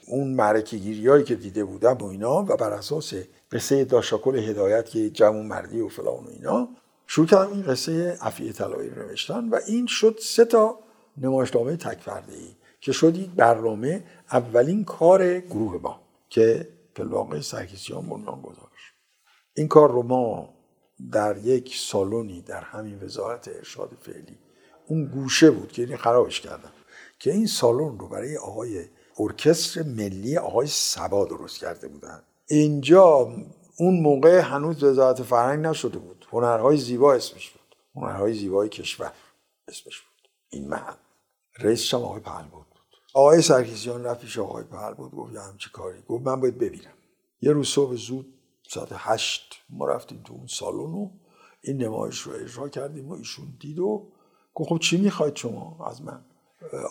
اون 0.07 0.27
معرکه 0.27 0.77
گیری 0.77 1.23
که 1.23 1.35
دیده 1.35 1.63
بودم 1.63 1.93
و 1.93 2.05
اینا 2.05 2.43
و 2.43 2.43
بر 2.43 2.73
اساس 2.73 3.13
قصه 3.51 3.85
داشاکل 3.85 4.35
هدایت 4.35 4.85
که 4.89 5.09
جمع 5.09 5.41
مردی 5.41 5.81
و 5.81 5.87
فلان 5.87 6.23
و 6.23 6.29
اینا 6.29 6.69
شروع 7.07 7.27
کردم 7.27 7.51
این 7.51 7.63
قصه 7.63 8.17
افیه 8.21 8.53
طلایی 8.53 8.89
رو 8.89 9.01
نوشتن 9.01 9.49
و 9.49 9.59
این 9.67 9.87
شد 9.87 10.19
سه 10.21 10.45
تا 10.45 10.79
نمایشنامه 11.17 11.77
تک 11.77 12.07
ای 12.07 12.55
که 12.81 12.91
شد 12.91 13.17
یک 13.17 13.29
برنامه 13.29 14.03
اولین 14.31 14.85
کار 14.85 15.39
گروه 15.39 15.81
ما. 15.81 16.06
که 16.29 16.67
پلواقع 16.95 17.41
سرکیسیان 17.41 18.09
بنیان 18.09 18.41
گذاشت 18.41 18.93
این 19.55 19.67
کار 19.67 19.91
رو 19.91 20.03
ما 20.03 20.53
در 21.11 21.37
یک 21.37 21.75
سالونی 21.75 22.41
در 22.41 22.61
همین 22.61 23.03
وزارت 23.03 23.47
ارشاد 23.47 23.97
فعلی 24.01 24.37
اون 24.87 25.05
گوشه 25.05 25.51
بود 25.51 25.71
که 25.71 25.83
این 25.83 25.97
خرابش 25.97 26.41
کردم 26.41 26.71
که 27.19 27.31
این 27.31 27.47
سالن 27.47 27.99
رو 27.99 28.07
برای 28.07 28.37
آقای 28.37 28.85
ارکستر 29.19 29.83
ملی 29.83 30.37
آقای 30.37 30.67
سبا 30.67 31.25
درست 31.25 31.59
کرده 31.59 31.87
بودن. 31.87 32.23
اینجا 32.47 33.33
اون 33.77 33.99
موقع 33.99 34.39
هنوز 34.39 34.83
وزارت 34.83 35.23
فرهنگ 35.23 35.65
نشده 35.65 35.97
بود. 35.97 36.25
هنرهای 36.31 36.77
زیبا 36.77 37.13
اسمش 37.13 37.49
بود. 37.49 37.75
هنرهای 37.95 38.33
زیبای 38.33 38.69
کشور 38.69 39.13
اسمش 39.67 39.99
بود. 40.01 40.29
این 40.49 40.67
محل. 40.67 40.95
رئیسش 41.59 41.93
هم 41.93 42.03
آقای 42.03 42.19
پهل 42.19 42.47
بود 42.47 42.66
آقای 43.17 43.41
سرکیزیان 43.41 44.03
رفت 44.03 44.21
پیش 44.21 44.39
آقای 44.39 44.63
پهل 44.63 44.93
بود 44.93 45.11
گفت 45.11 45.33
یه 45.33 45.41
همچی 45.41 45.69
کاری. 45.73 46.01
گفت 46.01 46.27
من 46.27 46.41
باید 46.41 46.57
ببینم. 46.57 46.93
یه 47.41 47.51
روز 47.51 47.67
صبح 47.67 47.95
زود 47.95 48.33
ساعت 48.69 48.89
هشت 48.91 49.55
ما 49.69 49.85
رفتیم 49.85 50.21
تو 50.25 50.33
اون 50.33 50.47
سالن 50.47 50.93
و 50.93 51.09
این 51.61 51.83
نمایش 51.83 52.19
رو 52.19 52.33
اجرا 52.33 52.69
کردیم 52.69 53.09
و 53.09 53.13
ایشون 53.13 53.45
دید 53.59 53.79
و 53.79 54.07
گفت 54.53 54.69
خب 54.69 54.77
چی 54.77 54.97
می‌خواید 54.97 55.35
شما 55.35 55.85
از 55.89 56.01
من؟ 56.01 56.25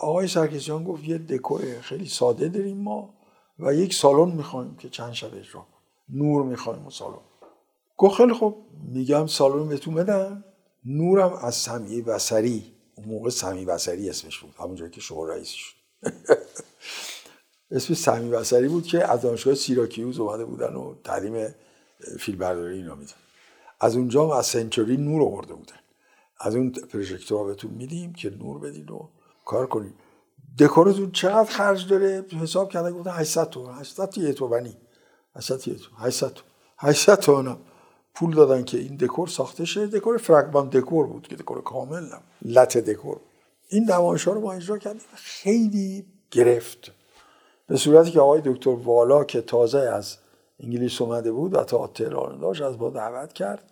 آقای 0.01 0.27
سرکسیان 0.27 0.83
گفت 0.83 1.03
یه 1.03 1.17
دکور 1.17 1.61
خیلی 1.81 2.07
ساده 2.07 2.49
داریم 2.49 2.77
ما 2.77 3.13
و 3.59 3.73
یک 3.73 3.93
سالن 3.93 4.31
می‌خوایم 4.31 4.75
که 4.75 4.89
چند 4.89 5.13
شب 5.13 5.35
اجرا 5.35 5.67
نور 6.09 6.43
می‌خوایم 6.43 6.87
و 6.87 6.89
سالن. 6.89 7.19
گفت 7.97 8.15
خیلی 8.15 8.33
خب 8.33 8.55
میگم 8.83 9.27
سالن 9.27 9.69
بهتون 9.69 9.93
بدن 9.93 10.43
نورم 10.85 11.33
از 11.33 11.55
سمی 11.55 12.01
بسری 12.01 12.73
اون 12.95 13.07
موقع 13.07 13.29
سمی 13.29 13.65
بسری 13.65 14.09
اسمش 14.09 14.39
بود. 14.39 14.55
همونجایی 14.59 14.91
که 14.91 15.01
شما 15.01 15.43
شد. 15.43 15.76
اسم 17.71 17.93
سمی 17.93 18.29
بسری 18.29 18.67
بود 18.67 18.83
که 18.83 19.11
از 19.11 19.21
دانشگاه 19.21 19.55
سیراکیوز 19.55 20.19
اومده 20.19 20.45
بودن 20.45 20.75
و 20.75 20.95
تعلیم 21.03 21.55
فیلم 22.19 22.37
برداری 22.37 22.77
اینا 22.77 22.95
میدن 22.95 23.13
از 23.79 23.95
اونجا 23.95 24.23
هم 24.23 24.29
از 24.29 24.45
سنچوری 24.45 24.97
نور 24.97 25.21
آورده 25.21 25.53
بودن. 25.53 25.75
از 26.39 26.55
اون 26.55 26.71
پروژکتور 26.71 27.47
بهتون 27.47 27.71
میدیم 27.71 28.13
که 28.13 28.29
نور 28.29 28.59
بدین 28.59 28.89
و 28.89 29.07
کار 29.45 29.67
کنیم 29.67 29.93
دکورتون 30.59 31.11
چقدر 31.11 31.51
خرج 31.51 31.87
داره؟ 31.89 32.25
حساب 32.41 32.69
کردن 32.69 32.91
گفتن 32.91 33.11
800 33.11 33.49
تومن 33.49 33.79
800 33.79 34.17
یه 34.17 34.33
تومنی. 34.33 34.77
800 35.35 35.67
یه 35.67 35.75
تومن. 35.75 35.97
800 35.99 36.31
800 36.77 37.19
تومن 37.19 37.57
پول 38.13 38.35
دادن 38.35 38.63
که 38.63 38.77
این 38.77 38.95
دکور 38.95 39.27
ساخته 39.27 39.65
شه 39.65 39.87
دکور 39.87 40.17
فرگمان 40.17 40.69
دکور 40.69 41.07
بود 41.07 41.27
که 41.27 41.35
دکور 41.35 41.61
کامل 41.61 42.03
نم 42.03 42.21
لط 42.41 42.77
دکور 42.77 43.19
این 43.69 43.91
نمایش 43.91 44.23
ها 44.27 44.33
رو 44.33 44.41
ما 44.41 44.53
اجرا 44.53 44.77
کردیم. 44.77 45.01
خیلی 45.15 46.05
گرفت. 46.31 46.91
به 47.67 47.77
صورتی 47.77 48.11
که 48.11 48.19
آقای 48.19 48.41
دکتر 48.45 48.69
والا 48.69 49.23
که 49.23 49.41
تازه 49.41 49.79
از 49.79 50.17
انگلیس 50.59 51.01
اومده 51.01 51.31
بود 51.31 51.53
و 51.53 51.63
تا 51.63 51.87
تهران 51.87 52.39
داشت 52.39 52.61
از 52.61 52.77
با 52.77 52.89
دعوت 52.89 53.33
کرد 53.33 53.63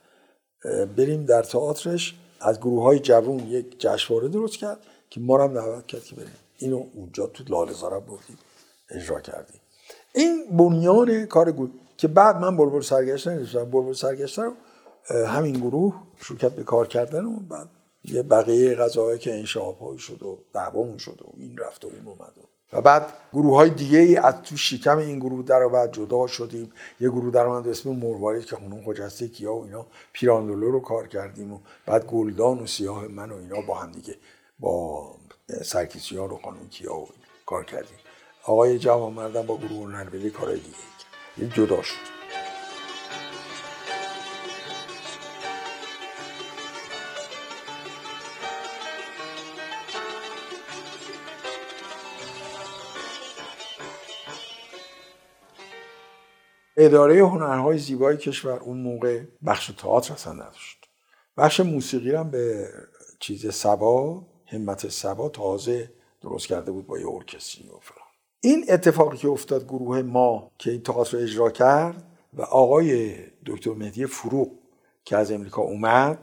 بریم 0.97 1.25
در 1.25 1.43
تئاترش. 1.43 2.15
از 2.39 2.59
گروه 2.59 2.83
های 2.83 2.99
جوون 2.99 3.39
یک 3.39 3.79
جشنواره 3.79 4.27
درست 4.27 4.57
کرد 4.57 4.79
که 5.09 5.19
ما 5.19 5.43
هم 5.43 5.53
دعوت 5.53 5.87
کرد 5.87 6.03
که 6.03 6.15
بریم. 6.15 6.35
اینو 6.57 6.83
اونجا 6.93 7.27
تو 7.27 7.43
لالزارم 7.47 7.99
بردیم. 7.99 8.37
اجرا 8.89 9.19
کردیم. 9.19 9.61
این 10.13 10.57
بنیان 10.57 11.25
کار 11.25 11.51
گروه 11.51 11.69
که 11.97 12.07
بعد 12.07 12.37
من 12.37 12.57
بلبل 12.57 12.81
سرگشته 12.81 13.31
نوشتم 13.31 13.71
بلبل 13.71 13.93
سرگشته 13.93 14.51
همین 15.27 15.53
گروه 15.53 16.03
کرد 16.39 16.55
به 16.55 16.63
کار 16.63 16.87
کردن 16.87 17.25
و 17.25 17.39
بعد 17.39 17.67
یه 18.07 18.23
بقیه 18.23 18.75
غذاهایی 18.75 19.19
که 19.19 19.33
انشاب 19.33 19.97
شد 19.97 20.23
و 20.23 20.39
دعوامون 20.53 20.97
شد 20.97 21.19
و 21.21 21.31
این 21.37 21.57
رفت 21.57 21.85
و 21.85 21.87
اون 21.87 22.07
اومد. 22.07 22.33
و 22.73 22.81
بعد 22.81 23.13
گروه 23.33 23.55
های 23.55 23.69
دیگه 23.69 23.99
ای 23.99 24.17
از 24.17 24.41
تو 24.41 24.57
شکم 24.57 24.97
این 24.97 25.19
گروه 25.19 25.45
در 25.45 25.67
بعد 25.67 25.93
جدا 25.93 26.27
شدیم. 26.27 26.71
یه 26.99 27.09
گروه 27.09 27.31
در 27.31 27.45
اومد 27.45 27.67
اسم 27.67 27.89
مروارید 27.89 28.45
که 28.45 28.55
خانم 28.55 28.83
خجسته 28.85 29.27
کیا 29.27 29.53
و 29.53 29.63
اینا 29.63 29.85
پیراندولو 30.13 30.71
رو 30.71 30.79
کار 30.79 31.07
کردیم 31.07 31.53
و 31.53 31.59
بعد 31.85 32.05
گلدان 32.05 32.59
و 32.59 32.67
سیاه 32.67 33.07
من 33.07 33.31
و 33.31 33.35
اینا 33.35 33.61
با 33.61 33.75
هم 33.75 33.91
دیگه 33.91 34.15
با 34.59 35.15
سرکیسیان 35.63 36.29
و 36.29 36.37
خانم 36.37 36.69
کیا 36.69 36.95
و 36.95 37.07
کار 37.45 37.65
کردیم. 37.65 37.97
آقای 38.43 38.79
جوان 38.79 39.13
مردم 39.13 39.45
با 39.45 39.57
گروه 39.57 39.91
نرولی 39.91 40.29
کار 40.29 40.53
دیگه 40.53 41.53
جدا 41.53 41.81
شد. 41.81 42.14
اداره 56.77 57.27
هنرهای 57.27 57.77
زیبای 57.77 58.17
کشور 58.17 58.59
اون 58.59 58.77
موقع 58.77 59.21
بخش 59.45 59.71
تئاتر 59.77 60.13
اصلا 60.13 60.33
نداشت. 60.33 60.85
بخش 61.37 61.59
موسیقی 61.59 62.15
هم 62.15 62.31
به 62.31 62.69
چیز 63.19 63.53
سبا 63.53 64.23
همت 64.45 64.89
سبا 64.89 65.29
تازه 65.29 65.91
درست 66.21 66.47
کرده 66.47 66.71
بود 66.71 66.87
با 66.87 66.99
یه 66.99 67.07
ارکستری 67.09 67.67
و 67.67 67.79
فلان. 67.79 68.05
این 68.41 68.65
اتفاقی 68.69 69.17
که 69.17 69.27
افتاد 69.27 69.63
گروه 69.63 70.01
ما 70.01 70.51
که 70.57 70.71
این 70.71 70.81
تئاتر 70.81 71.17
رو 71.17 71.23
اجرا 71.23 71.49
کرد 71.49 72.03
و 72.33 72.41
آقای 72.41 73.15
دکتر 73.45 73.71
مهدی 73.71 74.05
فروغ 74.05 74.51
که 75.05 75.17
از 75.17 75.31
امریکا 75.31 75.61
اومد 75.61 76.19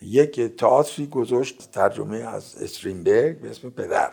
یک 0.00 0.40
تئاتری 0.40 1.06
گذاشت 1.06 1.70
ترجمه 1.70 2.16
از 2.16 2.62
استرینبرگ 2.62 3.40
به 3.40 3.50
اسم 3.50 3.70
پدر 3.70 4.12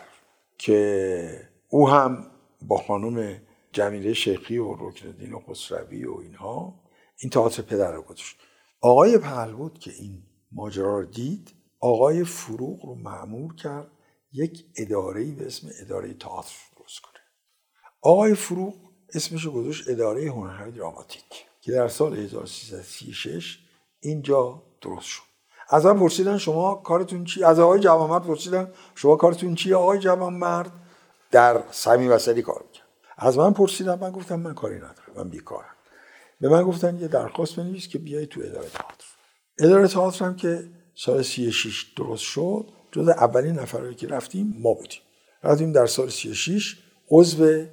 که 0.58 1.48
او 1.68 1.88
هم 1.88 2.26
با 2.62 2.76
خانم 2.76 3.40
جمیله 3.72 4.12
شیخی 4.12 4.58
و 4.58 4.74
رکن 4.74 5.32
و 5.32 5.40
خسروی 5.40 6.04
و 6.04 6.18
اینها 6.18 6.80
این 7.18 7.30
تئاتر 7.30 7.62
پدر 7.62 7.92
رو 7.92 8.02
گذاشت. 8.02 8.36
آقای 8.80 9.18
بود 9.56 9.78
که 9.78 9.92
این 9.98 10.22
ماجرا 10.52 10.98
رو 10.98 11.06
دید 11.06 11.54
آقای 11.80 12.24
فروغ 12.24 12.86
رو 12.86 12.94
معمور 12.94 13.54
کرد 13.54 13.90
یک 14.32 14.64
اداره 14.76 15.24
به 15.24 15.46
اسم 15.46 15.68
اداره 15.80 16.14
تئاتر 16.14 16.56
درست 16.78 17.00
کنه. 17.00 17.20
آقای 18.02 18.34
فروغ 18.34 18.74
اسمش 19.14 19.44
رو 19.44 19.52
گذاشت 19.52 19.88
اداره 19.88 20.30
هنرهای 20.30 20.70
دراماتیک 20.70 21.46
که 21.60 21.72
در 21.72 21.88
سال 21.88 22.16
1336 22.16 23.58
اینجا 24.00 24.62
درست 24.80 25.06
شد. 25.06 25.22
از 25.70 25.86
من 25.86 25.98
پرسیدن 25.98 26.38
شما 26.38 26.74
کارتون 26.74 27.24
چی؟ 27.24 27.44
از 27.44 27.58
آقای 27.58 27.80
جوانمرد 27.80 28.22
پرسیدن 28.22 28.72
شما 28.94 29.16
کارتون 29.16 29.54
چی 29.54 29.74
آقای 29.74 29.98
جوانمرد 29.98 30.72
در 31.30 31.64
سمی 31.70 32.08
وسلی 32.08 32.42
کار 32.42 32.64
می‌کرد. 32.66 32.79
از 33.22 33.38
من 33.38 33.52
پرسیدن 33.52 33.98
من 33.98 34.10
گفتم 34.10 34.40
من 34.40 34.54
کاری 34.54 34.76
ندارم 34.76 35.12
من 35.16 35.28
بیکارم. 35.28 35.76
به 36.40 36.48
من 36.48 36.62
گفتن 36.62 36.98
یه 36.98 37.08
درخواست 37.08 37.56
بنویس 37.56 37.88
که 37.88 37.98
بیای 37.98 38.26
تو 38.26 38.40
اداره 38.40 38.68
تئاتر. 38.68 39.04
اداره 39.58 39.88
تئاتر 39.88 40.24
هم 40.24 40.36
که 40.36 40.68
سال 40.94 41.22
36 41.22 41.92
درست 41.96 42.22
شد 42.22 42.68
جز 42.92 43.08
اولین 43.08 43.58
نفرهایی 43.58 43.94
که 43.94 44.06
رفتیم 44.06 44.54
ما 44.58 44.74
بودیم. 44.74 45.00
رفتیم 45.42 45.72
در 45.72 45.86
سال 45.86 46.08
36 46.08 46.78
عضو 47.10 47.66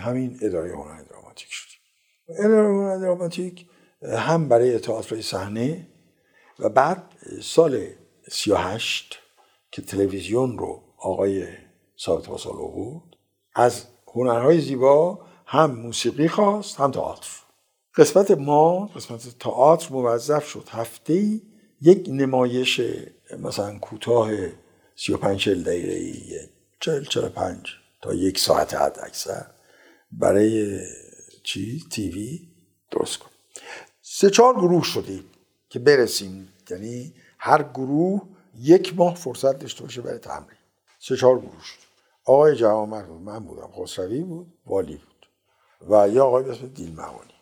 همین 0.00 0.38
اداره 0.42 0.72
هنر 0.72 1.02
دراماتیک 1.02 1.48
شدیم. 1.50 1.80
اداره 2.28 2.68
هنر 2.68 2.98
دراماتیک 2.98 3.66
هم 4.02 4.48
برای 4.48 4.78
تئاتر 4.78 5.20
صحنه 5.20 5.88
و 6.58 6.68
بعد 6.68 7.02
سال 7.42 7.86
38 8.30 9.18
که 9.70 9.82
تلویزیون 9.82 10.58
رو 10.58 10.82
آقای 10.98 11.46
ثابت 12.04 12.26
پاسالو 12.26 12.68
بود 12.68 13.16
از 13.54 13.86
هنرهای 14.14 14.60
زیبا 14.60 15.18
هم 15.46 15.70
موسیقی 15.70 16.28
خواست 16.28 16.76
هم 16.76 16.90
تئاتر. 16.90 17.28
قسمت 17.96 18.30
ما 18.30 18.86
قسمت 18.86 19.38
تئاتر 19.38 19.92
موظف 19.92 20.48
شد. 20.48 20.68
هفته 20.70 21.40
یک 21.80 22.06
نمایش 22.08 22.80
مثلا 23.38 23.78
کوتاه 23.78 24.30
35 24.96 25.40
40 25.40 25.62
دقیقه 25.62 26.48
40 26.80 27.04
45 27.04 27.56
تا 28.02 28.14
یک 28.14 28.38
ساعت 28.38 28.74
حد 28.74 28.98
اکثر. 29.02 29.46
برای 30.12 30.80
چی؟ 31.42 31.84
تیوی؟ 31.90 32.48
درست 32.90 33.18
کن. 33.18 33.30
سه 34.02 34.30
چهار 34.30 34.54
گروه 34.54 34.84
شدیم 34.84 35.24
که 35.68 35.78
برسیم. 35.78 36.52
یعنی 36.70 37.14
هر 37.38 37.62
گروه 37.62 38.22
یک 38.58 38.96
ماه 38.96 39.14
فرصت 39.14 39.58
داشته 39.58 39.82
باشه 39.82 40.00
برای 40.02 40.18
تمرین. 40.18 40.58
سه 40.98 41.16
چهار 41.16 41.38
گروه 41.38 41.64
شد. 41.64 41.89
آقای 42.24 42.56
جوانمرد 42.56 43.02
بود 43.02 43.20
من 43.20 43.38
بودم 43.38 43.70
خسروی 43.72 44.20
بود 44.20 44.54
والی 44.66 44.96
بود. 44.96 45.26
و 45.90 46.08
یا 46.08 46.26
آقای 46.26 46.44
به 46.44 46.50
اسم 46.50 46.66
دیلمقانی 46.66 47.34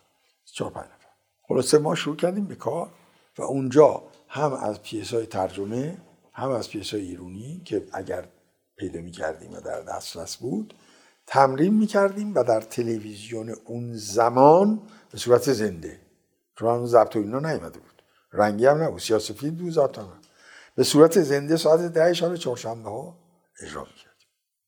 چهار 0.45 0.71
پنج 0.71 0.85
نفر. 0.85 1.09
خلاصه 1.49 1.79
ما 1.79 1.95
شروع 1.95 2.17
کردیم 2.17 2.45
به 2.45 2.55
کار 2.55 2.91
و 3.39 3.43
اونجا 3.43 4.03
هم 4.29 4.53
از 4.53 4.83
پیس 4.83 5.15
های 5.15 5.27
ترجمه 5.27 5.99
هم 6.33 6.51
از 6.51 6.71
پیس 6.71 6.95
های 6.95 7.03
ایرونی 7.03 7.63
که 7.65 7.87
اگر 7.93 8.29
پیدا 8.77 9.01
می 9.01 9.11
کردیم 9.11 9.53
و 9.55 9.61
در 9.61 9.81
دسترس 9.81 10.37
بود 10.37 10.75
تمرین 11.27 11.75
می 11.75 11.87
کردیم 11.87 12.35
و 12.35 12.45
در 12.45 12.61
تلویزیون 12.61 13.55
اون 13.65 13.93
زمان 13.95 14.83
به 15.13 15.19
صورت 15.19 15.53
زنده. 15.53 16.01
چون 16.59 16.75
هنوز 16.75 16.91
ضبط 16.91 17.17
و 17.17 17.19
اینا 17.19 17.39
نیومده 17.39 17.79
بود. 17.79 18.03
رنگی 18.33 18.67
هم 18.67 18.83
نبود 18.83 19.01
سیاسفید 19.01 19.59
بود 19.59 19.73
ضبط 19.73 19.99
هم 19.99 20.13
به 20.75 20.85
صورت 20.85 21.23
زنده 21.23 21.57
ساعت 21.57 21.81
ده 21.81 22.13
شب 22.13 22.37
چهارشنبه 22.37 22.91
ها 22.91 23.19
اجرا 23.63 23.81
می‌کردیم. 23.81 24.08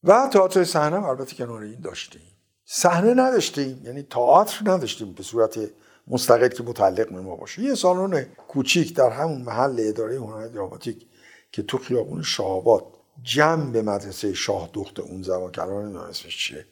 و 0.05 0.29
تئاتر 0.33 0.65
صحنه 0.65 1.09
البته 1.09 1.37
کنار 1.37 1.63
این 1.63 1.81
داشتیم. 1.81 2.23
صحنه 2.65 3.15
نداشتیم 3.15 3.81
یعنی 3.85 4.03
تئاتر 4.03 4.71
نداشتیم 4.71 5.13
به 5.13 5.23
صورت 5.23 5.59
مستقل 6.07 6.49
که 6.49 6.63
متعلق 6.63 7.09
به 7.09 7.21
ما 7.21 7.37
باشه. 7.37 7.63
یه 7.63 7.75
سالن 7.75 8.27
کوچیک 8.49 8.95
در 8.97 9.11
همون 9.11 9.43
محل 9.43 9.77
اداره 9.79 10.17
هنر 10.17 10.47
دراماتیک 10.47 11.07
که 11.53 11.63
تو 11.63 11.79
خیابون 11.79 12.23
شاهآباد 12.23 12.85
جمع 13.23 13.71
به 13.71 13.83
مدرسه 13.83 14.35
شاه 14.35 14.71
دخت 14.73 15.01
اون 15.01 15.23
زمان 15.23 15.53
که 15.53 15.63
الان 15.63 15.97
اسمش 15.97 16.39
چیه. 16.39 16.67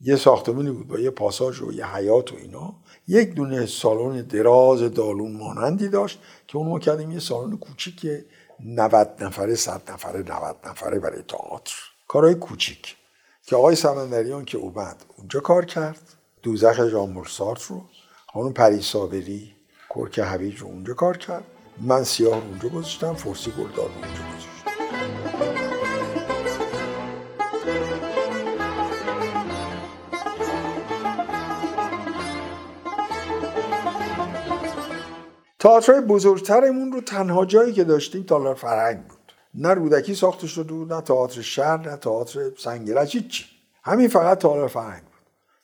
یه 0.00 0.16
ساختمونی 0.16 0.70
بود 0.70 0.88
با 0.88 0.98
یه 0.98 1.10
پاساژ 1.10 1.62
و 1.62 1.72
یه 1.72 1.94
حیات 1.94 2.32
و 2.32 2.36
اینا. 2.36 2.74
یک 3.08 3.34
دونه 3.34 3.66
سالن 3.66 4.22
دراز 4.22 4.80
دالون 4.80 5.36
مانندی 5.36 5.88
داشت 5.88 6.18
که 6.46 6.56
اون 6.56 6.68
ما 6.68 6.78
کردیم 6.78 7.10
یه 7.10 7.18
سالن 7.18 7.56
کوچیک 7.56 8.06
90 8.60 9.08
نفره 9.20 9.54
100 9.54 9.90
نفره 9.90 10.18
90 10.18 10.56
نفره 10.66 10.98
برای 10.98 11.22
تئاتر. 11.22 11.91
کارهای 12.12 12.34
کوچیک. 12.34 12.96
که 13.46 13.56
آقای 13.56 13.76
سمندریان 13.76 14.44
که 14.44 14.58
اومد 14.58 15.04
اونجا 15.16 15.40
کار 15.40 15.64
کرد. 15.64 16.00
دوزخ 16.42 16.80
جان 16.80 17.24
سارت 17.28 17.62
رو 17.62 17.82
خانم 18.32 18.52
پری 18.52 18.82
صابری 18.82 19.54
کرک 19.94 20.18
حویج 20.18 20.58
رو 20.58 20.66
اونجا 20.66 20.94
کار 20.94 21.16
کرد. 21.16 21.44
من 21.80 22.04
سیاه 22.04 22.40
رو 22.40 22.46
اونجا 22.46 22.68
گذاشتم 22.68 23.14
فرسی 23.14 23.50
گلدار 23.50 23.88
رو 23.88 23.94
اونجا 23.94 24.22
گذاشتم. 24.28 24.52
تئاترهای 35.58 36.00
بزرگترمون 36.00 36.92
رو 36.92 37.00
تنها 37.00 37.44
جایی 37.44 37.72
که 37.72 37.84
داشتیم 37.84 38.22
تالار 38.22 38.54
فرهنگ 38.54 39.06
بود. 39.06 39.21
نه 39.54 39.68
رودکی 39.68 40.14
ساخته 40.14 40.46
شده 40.46 40.72
بود 40.72 40.92
نه 40.92 41.00
تئاتر 41.00 41.40
شهر 41.40 41.90
نه 41.90 41.96
تئاتر 41.96 42.50
سنگرج 42.58 43.16
هیچی. 43.16 43.44
همین 43.84 44.08
فقط 44.08 44.38
تالار 44.38 44.68
فرهنگ 44.68 45.02
بود. 45.02 45.12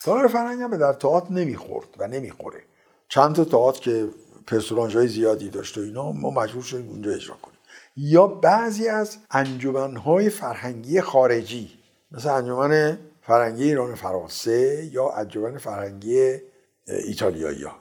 تالار 0.01 0.29
فرهنگ 0.29 0.63
هم 0.63 0.77
در 0.77 0.93
تئاتر 0.93 1.33
نمی‌خورد 1.33 1.89
و 1.99 2.07
نمی‌خوره. 2.07 2.63
چند 3.09 3.35
تا 3.35 3.45
تئاتر 3.45 3.81
که 3.81 4.09
پرسوناژهای 4.47 5.09
زیادی 5.09 5.49
داشت 5.51 5.79
و 5.79 5.81
اینا 5.81 6.13
ما 6.13 6.31
مجبور 6.31 6.63
شدیم 6.63 6.89
اونجا 6.89 7.11
اجرا 7.11 7.37
کنیم. 7.43 7.59
یا 7.97 8.27
بعضی 8.27 8.89
از 8.89 9.19
انجمنهای 9.31 10.31
فرهنگی 10.31 11.01
خارجی 11.01 11.71
مثل 12.11 12.29
انجمن 12.29 12.99
فرهنگی 13.23 13.65
ایران 13.65 13.95
فرانسه 13.95 14.91
یا 14.93 15.11
انجمن 15.11 15.59
فرهنگی 15.59 16.39
ایتالیایی 16.87 17.63
ها 17.63 17.77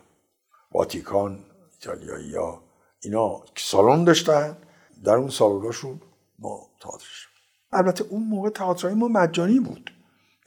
واتیکان 0.71 1.39
ایتالیایی 1.73 2.35
ها 2.35 2.61
اینا 2.99 3.41
سالن 3.55 4.03
داشتن. 4.03 4.57
در 5.03 5.15
اون 5.15 5.29
سالناشون 5.29 6.01
ما 6.39 6.59
تئاترش 6.81 7.27
البته 7.71 8.05
اون 8.09 8.23
موقع 8.23 8.49
تئاترای 8.49 8.93
ما 8.93 9.07
مجانی 9.07 9.59
بود. 9.59 9.91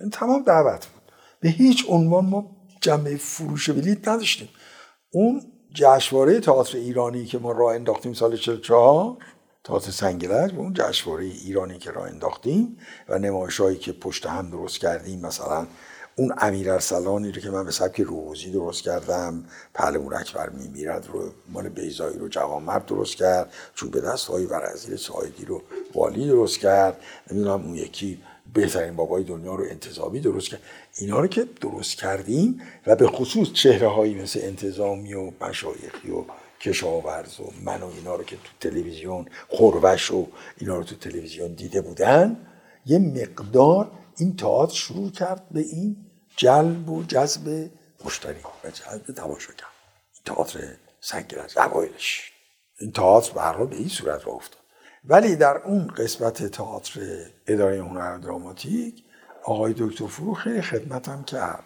این 0.00 0.10
تمام 0.10 0.42
دعوت 0.42 0.86
بود. 0.86 1.02
به 1.40 1.48
هیچ 1.48 1.84
عنوان 1.88 2.26
ما 2.26 2.56
جنبه 2.80 3.16
فروش 3.16 3.70
بلیت 3.70 4.08
نداشتیم. 4.08 4.48
اون 5.10 5.42
جشنواره 5.74 6.40
تئاتر 6.40 6.78
ایرانی 6.78 7.24
که 7.24 7.38
ما 7.38 7.52
راه 7.52 7.74
انداختیم 7.74 8.12
سال 8.12 8.36
44 8.36 9.16
تئاتر 9.64 9.90
سنگرج 9.90 10.54
اون 10.54 10.74
جشنواره 10.74 11.24
ایرانی 11.24 11.78
که 11.78 11.90
راه 11.90 12.06
انداختیم 12.06 12.76
و 13.08 13.18
نمایشایی 13.18 13.78
که 13.78 13.92
پشت 13.92 14.26
هم 14.26 14.50
درست 14.50 14.78
کردیم 14.78 15.20
مثلا 15.20 15.66
اون 16.20 16.32
امیر 16.38 16.70
ارسلانی 16.70 17.32
رو 17.32 17.40
که 17.40 17.50
من 17.50 17.64
به 17.64 17.70
سبک 17.70 18.00
روزی 18.00 18.50
درست 18.50 18.82
کردم 18.82 19.44
پهلوان 19.74 20.14
اکبر 20.14 20.48
میمیرد 20.48 21.08
رو 21.12 21.32
مال 21.48 21.68
بیزایی 21.68 22.18
رو 22.18 22.28
جوانمرد 22.28 22.86
درست 22.86 23.16
کرد 23.16 23.52
چوب 23.74 24.00
دست 24.00 24.26
های 24.26 24.46
ورزیل 24.46 24.96
سایدی 24.96 25.44
رو 25.44 25.62
والی 25.94 26.26
درست 26.26 26.58
کرد. 26.58 26.96
نمی‌دونم 27.30 27.64
اون 27.64 27.74
یکی 27.74 28.18
بهترین 28.54 28.96
بابای 28.96 29.24
دنیا 29.24 29.54
رو 29.54 29.64
انتظامی 29.70 30.20
درست 30.20 30.48
کرد. 30.48 30.60
اینا 30.98 31.20
رو 31.20 31.26
که 31.26 31.46
درست 31.60 31.96
کردیم 31.96 32.60
و 32.86 32.96
به 32.96 33.06
خصوص 33.06 33.52
چهره 33.52 33.88
هایی 33.88 34.14
مثل 34.14 34.40
انتظامی 34.42 35.14
و 35.14 35.30
مشایخی 35.40 36.10
و 36.10 36.24
کشاورز 36.60 37.40
و 37.40 37.44
من 37.64 37.82
و 37.82 37.86
اینا 37.86 38.16
رو 38.16 38.24
که 38.24 38.36
تو 38.36 38.68
تلویزیون 38.70 39.26
خوربش 39.48 40.10
و 40.10 40.26
اینا 40.58 40.76
رو 40.76 40.84
تو 40.84 40.96
تلویزیون 40.96 41.52
دیده 41.52 41.80
بودن 41.80 42.36
یه 42.86 42.98
مقدار 42.98 43.90
این 44.16 44.36
تئاتر 44.36 44.74
شروع 44.74 45.10
کرد 45.10 45.42
به 45.50 45.60
این 45.60 45.96
جلب 46.40 46.90
و 46.90 47.02
جذب 47.02 47.70
مشتری 48.04 48.40
و 48.64 48.70
جذب 48.70 49.14
تماشاگر. 49.14 49.64
تئاتر 50.24 50.60
سنگرج 51.00 51.58
اوایلش. 51.58 52.32
این 52.78 52.92
تئاتر 52.92 53.52
به 53.52 53.64
به 53.64 53.76
این 53.76 53.88
صورت 53.88 54.26
را 54.26 54.32
افتاد. 54.32 54.60
ولی 55.04 55.36
در 55.36 55.56
اون 55.56 55.86
قسمت 55.86 56.46
تئاتر 56.46 57.00
اداره 57.46 57.82
هنر 57.82 58.18
دراماتیک 58.18 59.04
آقای 59.44 59.74
دکتر 59.78 60.06
فرو 60.06 60.34
خیلی 60.34 60.62
خدمتم 60.62 61.22
کرد. 61.22 61.64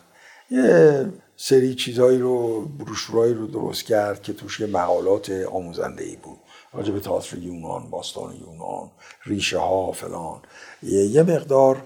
یه 0.51 1.07
سری 1.37 1.75
چیزهایی 1.75 2.19
رو 2.19 2.61
بروشورایی 2.61 3.35
رو 3.35 3.47
درست 3.47 3.85
کرد 3.85 4.23
که 4.23 4.33
توش 4.33 4.61
یه 4.61 4.67
مقالات 4.67 5.31
آموزنده 5.31 6.05
ای 6.05 6.17
بود. 6.17 6.39
راجع 6.73 6.93
به 6.93 7.01
تئاتر 7.01 7.39
یونان 7.39 7.91
باستان 7.91 8.37
یونان 8.37 8.91
ریشه 9.27 9.59
ها 9.59 9.93
فلان. 9.93 10.43
یه 10.83 11.23
مقدار 11.23 11.83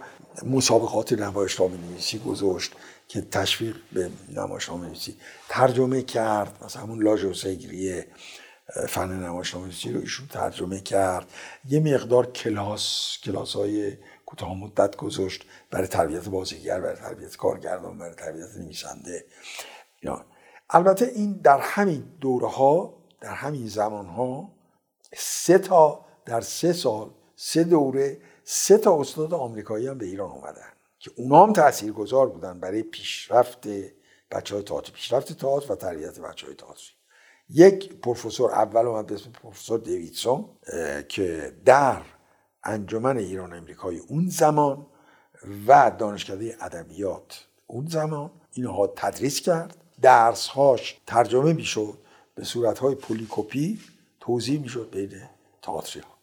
مسابقات 0.46 1.12
نمایش 1.12 1.61
نامی 1.61 1.79
نویسی 1.79 2.18
گذاشت 2.18 2.72
که 3.09 3.20
تشویق 3.20 3.77
به 3.92 4.11
نمایشنامه 4.37 4.87
نویسی 4.87 5.16
ترجمه 5.48 6.03
کرد. 6.03 6.64
مثلا 6.64 6.83
همون 6.83 7.03
لاژ 7.03 7.24
حسیگریه 7.24 8.07
فن 8.88 9.09
نمایشنامه 9.09 9.66
نویسی 9.66 9.92
رو 9.92 10.01
ایشون 10.01 10.27
ترجمه 10.27 10.81
کرد. 10.81 11.27
یه 11.68 11.81
مقدار 11.81 12.33
کلاس 12.33 13.16
کلاس 13.24 13.57
های 13.57 13.96
کوتاه 14.27 14.55
مدت 14.55 14.96
گذاشت 14.96 15.44
برای 15.70 15.87
تربیت 15.87 16.29
بازیگر 16.29 16.81
برای 16.81 16.96
تربیت 16.96 17.37
کارگردان 17.37 17.98
برای 17.98 18.14
تربیت 18.14 18.57
نویسنده. 18.57 19.24
البته 20.70 21.11
این 21.14 21.33
در 21.33 21.59
همین 21.59 22.05
دوره 22.20 22.48
ها 22.48 22.94
در 23.20 23.35
همین 23.35 23.66
زمان 23.66 24.07
ها 24.07 24.53
سه 25.16 25.59
تا 25.59 26.05
در 26.24 26.40
سه 26.40 26.72
سال 26.72 27.11
سه 27.37 27.64
دوره 27.64 28.18
سه 28.50 28.78
تا 28.78 29.00
استاد 29.00 29.34
آمریکایی 29.34 29.87
هم 29.87 29.98
به 29.98 30.06
ایران 30.06 30.30
اومدن 30.30 30.68
که 30.98 31.11
اونا 31.16 31.46
هم 31.46 31.52
تاثیرگذار 31.52 32.28
بودن 32.28 32.61
برای 32.61 32.82
پیشرفت 32.82 33.68
بچه 34.30 34.54
های 34.54 34.64
تئاتر 34.64 34.92
پیشرفت 34.92 35.32
تئاتر 35.32 35.72
و 35.72 35.76
تربیت 35.76 36.20
بچه 36.20 36.46
های 36.46 36.54
تئاتر. 36.54 36.82
یک 37.50 38.00
پروفسور 38.00 38.52
اول 38.52 38.87
اومد 38.87 39.06
به 39.06 39.14
اسم 39.14 39.30
پروفسور 39.30 39.78
دیویدسون 39.78 40.48
که 41.08 41.52
در 41.64 42.02
انجمن 42.64 43.18
ایران 43.18 43.52
امریکایی 43.52 43.98
اون 43.98 44.28
زمان 44.28 44.87
و 45.66 45.92
دانشکده 45.98 46.56
ادبیات 46.61 47.46
اون 47.66 47.87
زمان 47.87 48.30
اینها 48.52 48.87
تدریس 48.87 49.40
کرد. 49.40 49.76
درسهاش 50.02 51.00
ترجمه 51.06 51.52
می‌شد 51.52 51.98
به 52.34 52.44
صورتهای 52.44 52.94
پولیکوپی 52.94 53.80
توضیح 54.20 54.61
می‌شد 54.61 54.90
بین 54.90 55.12
تئاتری 55.62 56.00
ها 56.00 56.17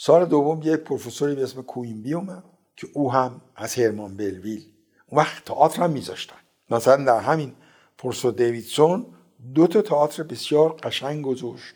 سال 0.00 0.26
دوم 0.26 0.60
یک 0.64 0.76
پروفسوری 0.76 1.34
به 1.34 1.42
اسم 1.42 1.62
کوینبی 1.62 2.14
اومد 2.14 2.44
که 2.76 2.88
او 2.92 3.12
هم 3.12 3.40
از 3.56 3.74
هرمان 3.74 4.16
بلویل 4.16 4.64
اون 5.06 5.20
وقت 5.20 5.44
تئاتر 5.44 5.82
هم 5.82 5.90
میذاشتن. 5.90 6.36
مثلا 6.70 7.04
در 7.04 7.20
همین 7.20 7.54
پروفسور 7.98 8.32
دیویدسون 8.32 9.06
دو 9.54 9.66
تا 9.66 9.82
تئاتر 9.82 10.22
بسیار 10.22 10.76
قشنگ 10.82 11.24
گذاشت 11.24 11.74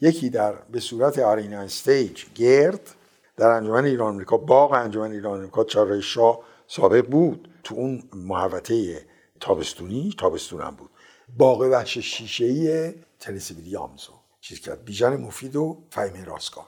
یکی 0.00 0.30
در 0.30 0.52
به 0.52 0.80
صورت 0.80 1.18
آرینا 1.18 1.60
استیج 1.60 2.24
گرد 2.34 2.94
در 3.36 3.48
انجمن 3.48 3.84
ایران 3.84 4.14
آمریکا 4.14 4.36
باغ 4.36 4.72
انجمن 4.72 5.12
ایران 5.12 5.38
آمریکا 5.38 5.64
چهارراه 5.64 6.00
شاه 6.00 6.40
سابق 6.66 7.06
بود. 7.06 7.48
تو 7.64 7.74
اون 7.74 8.02
محوطه 8.12 9.06
تابستونی 9.40 10.14
تابستونم 10.18 10.76
بود. 10.78 10.90
باغ 11.38 11.60
وحش 11.60 11.98
شیشه 11.98 12.44
ای 12.44 12.94
تلسیبیلی 13.20 13.76
آمزو 13.76 14.12
چیز 14.40 14.60
کرد. 14.60 14.84
بیژن 14.84 15.16
مفید 15.16 15.56
و 15.56 15.82
فهیم 15.90 16.24
راستگار 16.24 16.64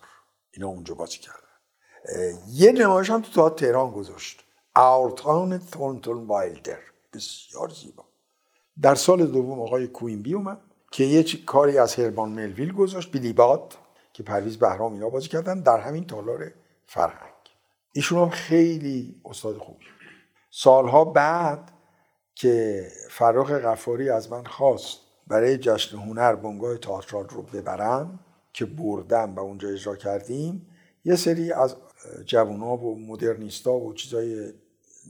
اینا 0.57 0.69
اونجا 0.69 0.95
بازی 0.95 1.19
کردن. 1.19 1.39
یه 2.49 2.73
نمایش 2.73 3.11
هم 3.11 3.23
تو 3.23 3.33
تا 3.33 3.51
تهران 3.51 3.91
گذاشت. 3.91 4.45
اورتان 4.77 5.59
تونتون 5.59 6.27
وایلدر 6.27 6.79
بسیار 7.13 7.69
زیبا. 7.69 8.05
در 8.83 8.95
سال 8.95 9.27
دوم 9.27 9.61
آقای 9.61 9.87
کوینبی 9.87 10.35
اومد 10.35 10.61
که 10.91 11.05
یه 11.05 11.25
کاری 11.47 11.79
از 11.79 11.95
هربان 11.95 12.29
ملویل 12.29 12.73
گذاشت 12.73 13.13
بیلیباد 13.13 13.75
که 14.13 14.23
پرویز 14.23 14.59
بهرام 14.59 14.93
اینا 14.93 15.09
بازی 15.09 15.29
کردن 15.29 15.61
در 15.61 15.81
همین 15.81 16.07
تالار 16.07 16.53
فرهنگ. 16.87 17.33
ایشون 17.93 18.19
هم 18.19 18.31
خیلی 18.31 19.21
استاد 19.25 19.59
خوبی 19.59 19.85
سالها 20.51 21.05
بعد 21.05 21.73
که 22.35 22.87
فراخ 23.11 23.51
غفاری 23.51 24.11
از 24.11 24.31
من 24.31 24.45
خواست 24.45 24.99
برای 25.27 25.59
جشن 25.59 25.97
هنر 25.97 26.35
بنگاه 26.35 26.79
تئاترال 26.79 27.29
رو 27.29 27.43
ببرم 27.43 28.21
که 28.57 28.65
بردم 28.65 29.35
و 29.35 29.41
اونجا 29.41 29.69
اجرا 29.69 29.97
کردیم 29.97 30.67
یه 31.05 31.17
سری 31.17 31.53
از 31.53 31.77
جوونا 32.27 32.77
و 32.77 32.99
مدرنیستا 33.07 33.73
و 33.73 33.95
چیزای 33.95 34.53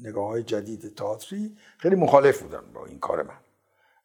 نگاه 0.03 0.29
های 0.29 0.43
جدید 0.43 0.95
تئاتری 0.95 1.57
خیلی 1.79 1.97
مخالف 1.97 2.43
بودن 2.43 2.61
با 2.75 2.87
این 2.87 2.99
کار 2.99 3.23
من. 3.23 3.39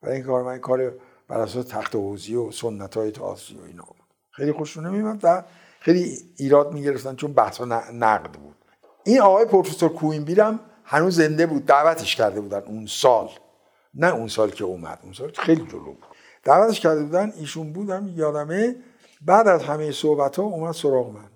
برای 0.02 0.16
این 0.16 0.24
کار 0.26 0.44
من 0.44 0.52
این 0.52 0.62
کار 0.62 0.94
بر 1.28 1.40
اساس 1.40 1.66
تخت 1.66 1.96
حوزی 1.96 2.36
و 2.36 2.52
سنت 2.52 2.98
های 2.98 3.12
تئاتری 3.12 3.58
و 3.58 3.64
اینا 3.64 3.84
بود. 3.84 4.08
خیلی 4.32 4.52
خوششون 4.52 4.86
نمیومد 4.86 5.20
و 5.24 5.44
خیلی 5.80 6.18
ایراد 6.38 6.74
می‌گرفتن 6.74 7.16
چون 7.16 7.34
بحث 7.34 7.62
نقد 7.94 8.32
بود. 8.32 8.56
این 9.04 9.22
آقای 9.22 9.46
پروفسور 9.46 9.94
کوینبیرم 9.94 10.60
هنوز 10.84 11.16
زنده 11.16 11.46
بود 11.46 11.66
دعوتش 11.66 12.16
کرده 12.16 12.42
بودن 12.42 12.62
اون 12.62 12.86
سال. 12.86 13.30
نه 13.94 14.14
اون 14.14 14.28
سال 14.28 14.50
که 14.50 14.64
اومد 14.64 15.00
اون 15.04 15.14
سال 15.14 15.32
خیلی 15.32 15.66
جلو 15.66 15.80
بود. 15.80 16.06
دعوتش 16.44 16.80
کرده 16.80 17.04
بودن 17.04 17.34
ایشون 17.38 17.74
بودم 17.74 18.14
یادمه 18.16 18.76
بعد 19.22 19.48
از 19.48 19.64
همه 19.64 19.92
صحبت 19.92 20.36
ها 20.36 20.44
اومد 20.44 20.74
سراغ 20.74 21.10
من. 21.10 21.30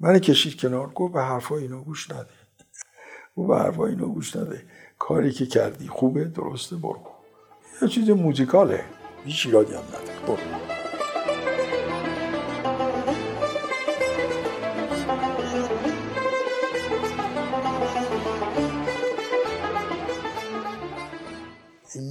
من 0.00 0.18
کشید 0.18 0.60
کنار 0.60 0.86
گفت 0.86 1.12
به 1.12 1.22
حرفای 1.22 1.62
اینا 1.62 1.80
گوش 1.80 2.10
نده. 2.10 2.26
او 3.34 3.46
به 3.46 3.56
حرفای 3.56 3.90
اینا 3.90 4.06
گوش 4.06 4.36
نده. 4.36 4.62
کاری 4.98 5.32
که 5.32 5.46
کردی 5.46 5.88
خوبه 5.88 6.24
درسته 6.24 6.76
برو. 6.76 7.00
یه 7.82 7.88
چیز 7.88 8.10
موزیکاله. 8.10 8.84
هیچ 9.24 9.46
ایرادی 9.46 9.74
هم 9.74 9.80
نداره. 9.80 10.26
برو. 10.26 10.38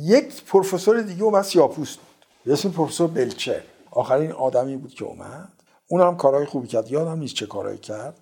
یک 0.03 0.43
پروفسور 0.43 1.01
دیگه 1.01 1.23
اومد 1.23 1.41
سیاپوست 1.41 1.99
بود. 1.99 2.53
اسم 2.53 2.71
پروفسور 2.71 3.07
بلچر. 3.07 3.61
آخرین 3.95 4.31
آدمی 4.31 4.77
بود 4.77 4.93
که 4.93 5.05
اومد. 5.05 5.53
اون 5.87 6.01
هم 6.01 6.17
کارهای 6.17 6.45
خوبی 6.45 6.67
کرد. 6.67 6.91
یادم 6.91 7.19
نیست 7.19 7.35
چه 7.35 7.45
کارهایی 7.45 7.77
کرد. 7.77 8.19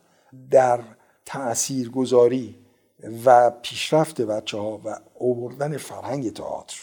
در 0.51 0.79
تاثیرگذاری 1.25 2.55
و 3.25 3.51
پیشرفت 3.61 4.21
بچه 4.21 4.57
ها 4.57 4.81
و 4.85 4.99
اووردن 5.13 5.77
فرهنگ 5.77 6.33
تئاتر 6.33 6.77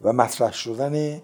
و 0.00 0.12
مطرح 0.12 0.52
شدن 0.52 1.22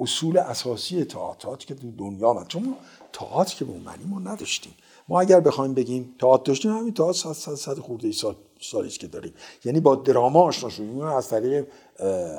اصول 0.00 0.38
اساسی 0.38 1.04
تئاتر 1.04 1.56
که 1.56 1.74
تو 1.74 1.90
دنیا 1.90 2.28
آمد. 2.28 2.48
چون 2.48 2.76
تئاتر 3.12 3.54
که 3.56 3.64
به 3.64 3.72
معنی 3.72 4.04
ما 4.04 4.18
نداشتیم. 4.18 4.74
ما 5.08 5.20
اگر 5.20 5.40
بخوایم 5.40 5.74
بگیم 5.74 6.14
تئاتر 6.20 6.44
داشتیم 6.44 6.76
همین 6.76 6.94
تئاتر 6.94 7.18
صد 7.18 7.32
صد 7.32 7.54
صد 7.54 7.78
خورده 7.78 8.12
سال 8.12 8.36
سالیست 8.60 9.00
که 9.00 9.06
داریم. 9.06 9.34
یعنی 9.64 9.80
با 9.80 9.94
دراما 9.94 10.40
آشنا 10.40 10.70
شدیم. 10.70 11.00
از 11.00 11.28
طریق 11.28 11.66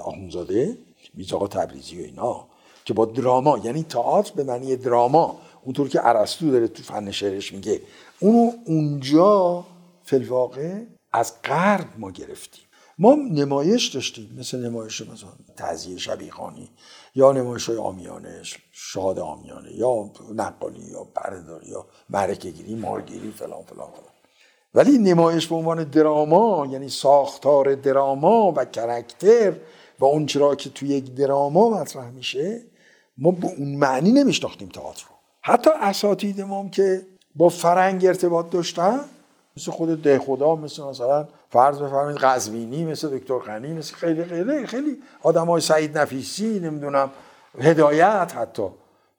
آخونزاده 0.05 0.77
میزاقا 1.13 1.47
تبریزی 1.47 2.01
و 2.01 2.03
اینا. 2.03 2.47
که 2.85 2.93
با 2.93 3.05
دراما 3.05 3.57
یعنی 3.57 3.83
تئاتر 3.83 4.31
به 4.35 4.43
معنی 4.43 4.75
دراما 4.75 5.37
اونطور 5.63 5.89
که 5.89 6.07
ارسطو 6.07 6.51
داره 6.51 6.67
تو 6.67 6.83
فن 6.83 7.11
شعرش 7.11 7.53
میگه 7.53 7.81
اونو 8.19 8.51
اونجا 8.65 9.65
فلواقع 10.03 10.81
از 11.13 11.33
غرب 11.43 11.87
ما 11.97 12.11
گرفتیم. 12.11 12.63
ما 12.97 13.15
نمایش 13.15 13.87
داشتیم 13.87 14.35
مثل 14.39 14.65
نمایش 14.65 15.01
مثلا 15.01 15.29
تعزیه 15.57 15.97
شبیخانی 15.97 16.69
یا 17.15 17.31
نمایش 17.31 17.69
های 17.69 17.77
آمیانه 17.77 18.41
شاد 18.71 19.19
آمیانه 19.19 19.71
یا 19.71 20.09
نقالی 20.35 20.91
یا 20.91 21.07
برداری 21.15 21.69
یا 21.69 21.85
مرکه 22.09 22.49
گیری 22.49 22.75
مارگیری 22.75 23.31
فلان 23.31 23.61
فلان 23.63 23.87
فلان. 23.91 24.15
ولی 24.75 24.97
نمایش 24.97 25.47
به 25.47 25.55
عنوان 25.55 25.83
دراما 25.83 26.67
یعنی 26.71 26.89
ساختار 26.89 27.75
دراما 27.75 28.53
و 28.55 28.65
کرکتر 28.65 29.53
و 29.99 30.05
اون 30.05 30.25
چرا 30.25 30.55
که 30.55 30.69
توی 30.69 30.89
یک 30.89 31.15
دراما 31.15 31.69
مطرح 31.69 32.09
میشه 32.09 32.61
ما 33.17 33.31
به 33.31 33.47
اون 33.57 33.75
معنی 33.75 34.11
نمیشناختیم 34.11 34.69
تئاتر 34.69 35.03
رو. 35.09 35.15
حتی 35.41 35.69
اساتید 35.81 36.41
ما 36.41 36.69
که 36.69 37.05
با 37.35 37.49
فرنگ 37.49 38.05
ارتباط 38.05 38.49
داشتن 38.49 38.99
مثل 39.57 39.71
خود 39.71 40.01
ده 40.01 40.19
خدا 40.19 40.55
مثل 40.55 40.83
مثلا 40.83 41.27
فرض 41.49 41.79
بفرمایید 41.79 42.17
قزوینی 42.17 42.85
مثل 42.85 43.17
دکتر 43.17 43.37
غنی 43.37 43.73
مثل 43.73 43.95
خیلی 43.95 44.23
خیلی 44.23 44.65
خیلی 44.65 44.97
آدم 45.23 45.45
های 45.45 45.61
سعید 45.61 45.97
نفیسی 45.97 46.59
نمی‌دونم 46.59 47.09
هدایت 47.59 48.33
حتی 48.35 48.67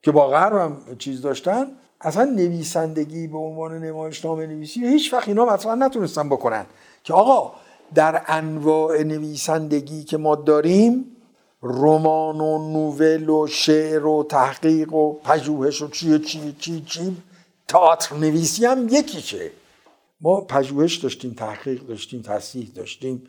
که 0.01 0.11
با 0.11 0.27
غرب 0.27 0.55
هم 0.55 0.77
چیز 0.99 1.21
داشتن. 1.21 1.67
اصلا 2.01 2.23
نویسندگی 2.23 3.27
به 3.27 3.37
عنوان 3.37 3.83
نمایشنامه 3.83 4.47
نویسی 4.47 4.87
هیچ 4.87 5.13
وقت 5.13 5.27
اینا 5.27 5.45
مطرح 5.45 5.75
نتونستن 5.75 6.29
بکنن. 6.29 6.65
که 7.03 7.13
آقا 7.13 7.51
در 7.95 8.21
انواع 8.27 9.03
نویسندگی 9.03 10.03
که 10.03 10.17
ما 10.17 10.35
داریم 10.35 11.16
رمان 11.63 12.41
و 12.41 12.71
نوول 12.71 13.29
و 13.29 13.47
شعر 13.47 14.05
و 14.05 14.23
تحقیق 14.23 14.93
و 14.93 15.13
پژوهش 15.13 15.81
و 15.81 15.87
چی 15.87 16.19
چی 16.19 16.55
چی 16.59 16.81
چی. 16.81 17.17
تئاتر 17.67 18.15
نویسی 18.15 18.65
هم 18.65 18.87
یکیشه 18.89 19.51
ما 20.21 20.41
پژوهش 20.41 20.95
داشتیم 20.95 21.33
تحقیق 21.33 21.81
داشتیم 21.81 22.21
تصحیح 22.21 22.71
داشتیم. 22.75 23.23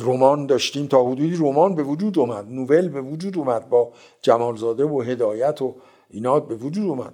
رمان 0.00 0.46
داشتیم 0.46 0.86
تا 0.86 1.04
حدودی 1.04 1.36
رمان 1.36 1.74
به 1.74 1.82
وجود 1.82 2.18
اومد 2.18 2.46
نوول 2.50 2.88
به 2.88 3.00
وجود 3.00 3.38
اومد 3.38 3.68
با 3.68 3.92
جمالزاده 4.22 4.84
و 4.84 5.00
هدایت 5.00 5.62
و 5.62 5.74
اینا 6.10 6.40
به 6.40 6.54
وجود 6.54 6.88
اومد. 6.88 7.12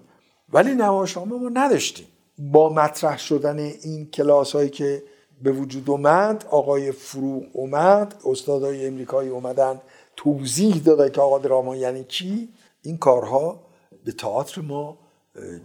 ولی 0.52 0.74
نمایشنامه 0.74 1.38
ما 1.38 1.48
نداشتیم. 1.48 2.06
با 2.38 2.68
مطرح 2.72 3.18
شدن 3.18 3.58
این 3.58 4.10
کلاس 4.10 4.52
هایی 4.52 4.70
که 4.70 5.02
به 5.42 5.52
وجود 5.52 5.90
اومد 5.90 6.44
آقای 6.50 6.92
فرو 6.92 7.42
اومد 7.52 8.14
استادای 8.26 8.86
امریکایی 8.86 9.28
اومدن. 9.28 9.80
توضیح 10.16 10.82
داده 10.82 11.10
که 11.10 11.20
آقا 11.20 11.38
دراما 11.38 11.76
یعنی 11.76 12.04
چی؟ 12.04 12.48
این 12.82 12.98
کارها 12.98 13.60
به 14.04 14.12
تئاتر 14.12 14.60
ما 14.60 14.98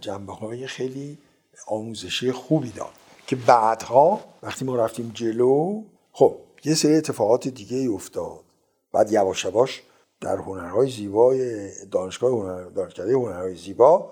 جنبه 0.00 0.32
های 0.32 0.66
خیلی 0.66 1.18
آموزشی 1.66 2.32
خوبی 2.32 2.70
داد 2.70 2.92
که 3.26 3.36
بعدها 3.36 4.20
وقتی 4.42 4.64
ما 4.64 4.76
رفتیم 4.76 5.10
جلو 5.14 5.82
خب 6.12 6.36
یه 6.64 6.74
سری 6.74 6.94
اتفاقات 6.94 7.48
دیگه 7.48 7.76
ای 7.76 7.86
افتاد. 7.86 8.40
بعد 8.92 9.12
یواش 9.12 9.44
یواش 9.44 9.82
در 10.20 10.36
هنرهای 10.36 10.90
زیبای 10.90 11.70
دانشگاه 11.84 12.30
هنر 12.30 12.64
دانشکده 12.64 13.14
هنرهای 13.14 13.54
زیبا 13.54 14.10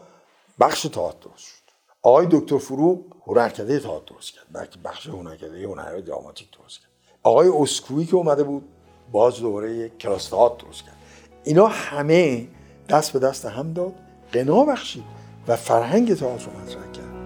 بخش 0.61 0.83
تئاتر 0.83 1.29
درست 1.29 1.44
شد. 1.44 1.62
آقای 2.03 2.27
دکتر 2.31 2.59
فروغ 2.59 3.01
هنرکده 3.27 3.81
تئاتر 3.81 4.14
درست 4.14 4.33
کرد 4.33 4.46
بلکه 4.53 4.79
بخش 4.85 5.07
هنرکده 5.07 5.64
هنرهای 5.64 6.03
دراماتیک 6.03 6.49
درست 6.59 6.81
کرد. 6.81 6.90
آقای 7.22 7.49
اسکویی 7.49 8.07
که 8.07 8.16
اومده 8.16 8.44
بود 8.44 8.68
باز 9.12 9.40
دوره 9.40 9.88
کلاس 9.88 10.29
تئاتر 10.29 10.64
درست 10.64 10.85
کرد 10.85 10.97
اینا 11.45 11.66
همه 11.66 12.49
دست 12.88 13.12
به 13.12 13.19
دست 13.19 13.45
هم 13.45 13.73
داد 13.73 13.92
غنا 14.33 14.64
بخشید 14.64 15.05
و 15.49 15.57
فرهنگ 15.57 16.14
تئاتر 16.14 16.45
رو 16.45 16.61
مطرح 16.61 16.92
کرد 16.92 17.16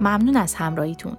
ممنون 0.00 0.36
از 0.36 0.54
همراهیتون 0.54 1.16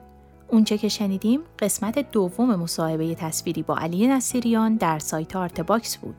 اونچه 0.51 0.77
که 0.77 0.89
شنیدیم 0.89 1.41
قسمت 1.59 2.11
دوم 2.11 2.55
مصاحبه 2.55 3.15
تصویری 3.15 3.63
با 3.63 3.77
علی 3.77 4.07
نصیریان 4.07 4.75
در 4.75 4.99
سایت 4.99 5.35
Artbox 5.35 5.97
بود. 5.97 6.15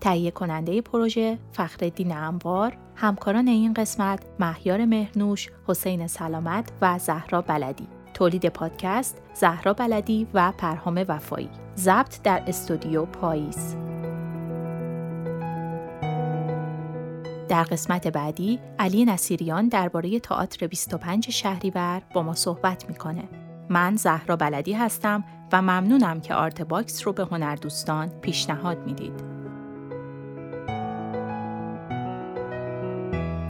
تهیه 0.00 0.30
کننده 0.30 0.80
پروژه 0.80 1.38
فخرالدین 1.52 2.16
انوار، 2.16 2.76
همکاران 2.96 3.48
این 3.48 3.74
قسمت 3.74 4.20
مهیار 4.40 4.84
مهرنوش، 4.84 5.50
حسین 5.66 6.06
سلامت 6.06 6.72
و 6.82 6.98
زهرا 6.98 7.42
بلدی. 7.42 7.86
تولید 8.14 8.48
پادکست 8.48 9.22
زهرا 9.34 9.72
بلدی 9.72 10.26
و 10.34 10.52
پرهام 10.58 11.04
وفایی. 11.08 11.50
ضبط 11.76 12.22
در 12.22 12.42
استودیو 12.46 13.04
پاییز. 13.04 13.76
در 17.48 17.62
قسمت 17.62 18.08
بعدی 18.08 18.60
علی 18.78 19.04
نصیریان 19.04 19.68
درباره 19.68 20.20
تئاتر 20.20 20.66
25 20.66 21.30
شهریور 21.30 22.02
با 22.14 22.22
ما 22.22 22.34
صحبت 22.34 22.88
می‌کنه. 22.88 23.24
من 23.68 23.96
زهرا 23.96 24.36
بلدی 24.36 24.72
هستم 24.72 25.24
و 25.52 25.62
ممنونم 25.62 26.20
که 26.20 26.34
Artbox 26.34 27.06
رو 27.06 27.12
به 27.12 27.24
هنردوستان 27.24 28.08
پیشنهاد 28.08 28.78
می‌دید. 28.78 29.24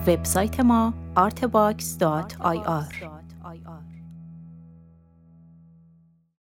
وبسایت 0.07 0.61
ما 0.61 0.95
artbox.ir 1.17 3.22